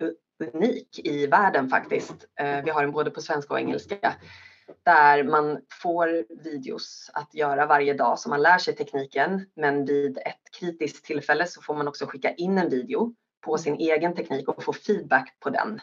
unik 0.54 1.00
i 1.04 1.26
världen 1.26 1.68
faktiskt. 1.68 2.14
Eh, 2.40 2.64
vi 2.64 2.70
har 2.70 2.82
den 2.82 2.92
både 2.92 3.10
på 3.10 3.20
svenska 3.20 3.54
och 3.54 3.60
engelska 3.60 4.14
där 4.82 5.24
man 5.24 5.60
får 5.82 6.24
videos 6.44 7.10
att 7.14 7.34
göra 7.34 7.66
varje 7.66 7.94
dag 7.94 8.18
så 8.18 8.28
man 8.28 8.42
lär 8.42 8.58
sig 8.58 8.76
tekniken. 8.76 9.46
Men 9.56 9.84
vid 9.84 10.18
ett 10.18 10.58
kritiskt 10.60 11.04
tillfälle 11.04 11.46
så 11.46 11.62
får 11.62 11.74
man 11.74 11.88
också 11.88 12.06
skicka 12.06 12.34
in 12.34 12.58
en 12.58 12.70
video 12.70 13.14
på 13.40 13.58
sin 13.58 13.74
egen 13.74 14.14
teknik 14.14 14.48
och 14.48 14.64
få 14.64 14.72
feedback 14.72 15.36
på 15.40 15.50
den. 15.50 15.80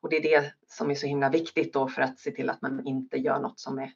Och 0.00 0.10
det 0.10 0.16
är 0.16 0.40
det 0.40 0.52
som 0.68 0.90
är 0.90 0.94
så 0.94 1.06
himla 1.06 1.28
viktigt 1.28 1.72
då 1.72 1.88
för 1.88 2.02
att 2.02 2.18
se 2.18 2.30
till 2.30 2.50
att 2.50 2.62
man 2.62 2.86
inte 2.86 3.16
gör 3.16 3.40
något 3.40 3.60
som 3.60 3.78
är, 3.78 3.92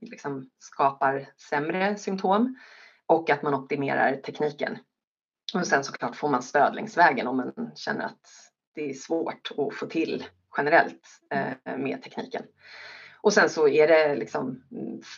liksom, 0.00 0.50
skapar 0.58 1.28
sämre 1.50 1.96
symptom 1.96 2.58
och 3.06 3.30
att 3.30 3.42
man 3.42 3.54
optimerar 3.54 4.16
tekniken. 4.16 4.78
Och 5.54 5.66
sen 5.66 5.84
såklart 5.84 6.16
får 6.16 6.28
man 6.28 6.42
stöd 6.42 6.74
längs 6.74 6.96
vägen 6.96 7.26
om 7.26 7.36
man 7.36 7.70
känner 7.74 8.04
att 8.04 8.50
det 8.74 8.90
är 8.90 8.94
svårt 8.94 9.50
att 9.56 9.74
få 9.74 9.86
till 9.86 10.24
generellt 10.56 11.20
eh, 11.30 11.76
med 11.76 12.02
tekniken. 12.02 12.42
Och 13.20 13.32
sen 13.32 13.50
så 13.50 13.68
är 13.68 13.88
det 13.88 14.14
liksom 14.14 14.62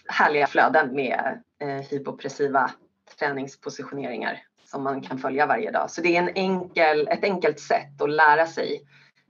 härliga 0.08 0.46
flöden 0.46 0.94
med 0.94 1.42
eh, 1.58 1.68
hypopressiva 1.68 2.70
träningspositioneringar 3.18 4.42
som 4.64 4.82
man 4.82 5.00
kan 5.00 5.18
följa 5.18 5.46
varje 5.46 5.70
dag. 5.70 5.90
Så 5.90 6.00
det 6.00 6.16
är 6.16 6.22
en 6.22 6.28
enkel, 6.34 7.08
ett 7.08 7.24
enkelt 7.24 7.60
sätt 7.60 8.02
att 8.02 8.10
lära 8.10 8.46
sig 8.46 8.82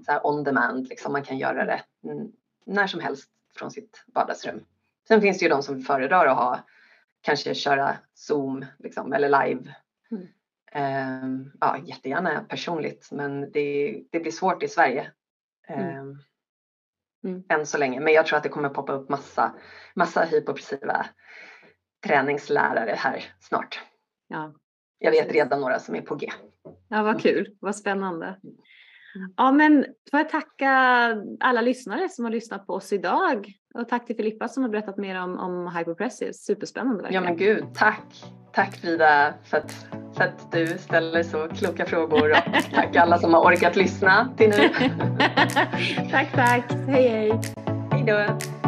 så 0.07 0.13
här 0.13 0.27
on 0.27 0.45
demand. 0.45 0.89
Liksom 0.89 1.13
man 1.13 1.23
kan 1.23 1.39
göra 1.39 1.65
det 1.65 1.83
när 2.67 2.87
som 2.87 3.01
helst 3.01 3.31
från 3.57 3.71
sitt 3.71 4.05
vardagsrum. 4.15 4.65
Sen 5.09 5.21
finns 5.21 5.39
det 5.39 5.45
ju 5.45 5.49
de 5.49 5.63
som 5.63 5.81
föredrar 5.81 6.27
att 6.27 6.37
ha, 6.37 6.61
kanske 7.21 7.55
köra 7.55 7.97
Zoom 8.15 8.65
liksom, 8.79 9.13
eller 9.13 9.47
live. 9.47 9.75
Mm. 10.11 10.27
Um, 10.75 11.53
ja, 11.61 11.79
jättegärna 11.85 12.45
personligt 12.49 13.09
men 13.13 13.51
det, 13.53 14.03
det 14.11 14.21
blir 14.21 14.33
svårt 14.33 14.63
i 14.63 14.69
Sverige. 14.69 15.11
Mm. 15.69 15.99
Um, 15.99 16.23
mm. 17.25 17.43
än 17.49 17.67
så 17.67 17.79
länge. 17.79 18.01
Men 18.01 18.13
jag 18.13 18.27
tror 18.27 18.37
att 18.37 18.43
det 18.43 18.49
kommer 18.49 18.69
poppa 18.69 18.93
upp 18.93 19.09
massa, 19.09 19.55
massa 19.95 20.25
hypopressiva 20.25 21.07
träningslärare 22.07 22.95
här 22.99 23.25
snart. 23.41 23.81
Ja. 24.29 24.55
jag 24.99 25.11
vet 25.11 25.33
redan 25.33 25.61
några 25.61 25.79
som 25.79 25.95
är 25.95 26.03
på 26.03 26.15
G. 26.15 26.31
Ja, 26.89 27.03
vad 27.03 27.23
kul, 27.23 27.57
vad 27.61 27.77
spännande. 27.77 28.41
Ja, 29.37 29.53
men 29.53 29.87
får 30.11 30.21
jag 30.21 30.29
tacka 30.29 30.71
alla 31.41 31.61
lyssnare 31.61 32.09
som 32.09 32.25
har 32.25 32.33
lyssnat 32.33 32.67
på 32.67 32.73
oss 32.73 32.93
idag 32.93 33.53
och 33.75 33.89
tack 33.89 34.07
till 34.07 34.17
Filippa 34.17 34.49
som 34.49 34.63
har 34.63 34.71
berättat 34.71 34.97
mer 34.97 35.23
om, 35.23 35.39
om 35.39 35.77
hyperpressive. 35.77 36.33
Superspännande 36.33 37.03
verkligen. 37.03 37.25
Ja, 37.25 37.31
men 37.31 37.39
gud, 37.39 37.65
tack. 37.75 38.25
Tack 38.53 38.77
Frida 38.77 39.35
för 39.45 39.57
att, 39.57 39.87
för 40.17 40.25
att 40.25 40.53
du 40.53 40.67
ställer 40.67 41.23
så 41.23 41.49
kloka 41.49 41.87
frågor 41.87 42.31
och 42.31 42.37
tack 42.75 42.97
alla 42.97 43.19
som 43.19 43.35
har 43.35 43.41
orkat 43.41 43.77
lyssna 43.77 44.29
till 44.37 44.51
nu. 44.51 44.69
tack, 46.11 46.33
tack. 46.35 46.73
Hej, 46.87 47.09
hej. 47.09 47.41
Hej 47.91 48.05
då. 48.07 48.60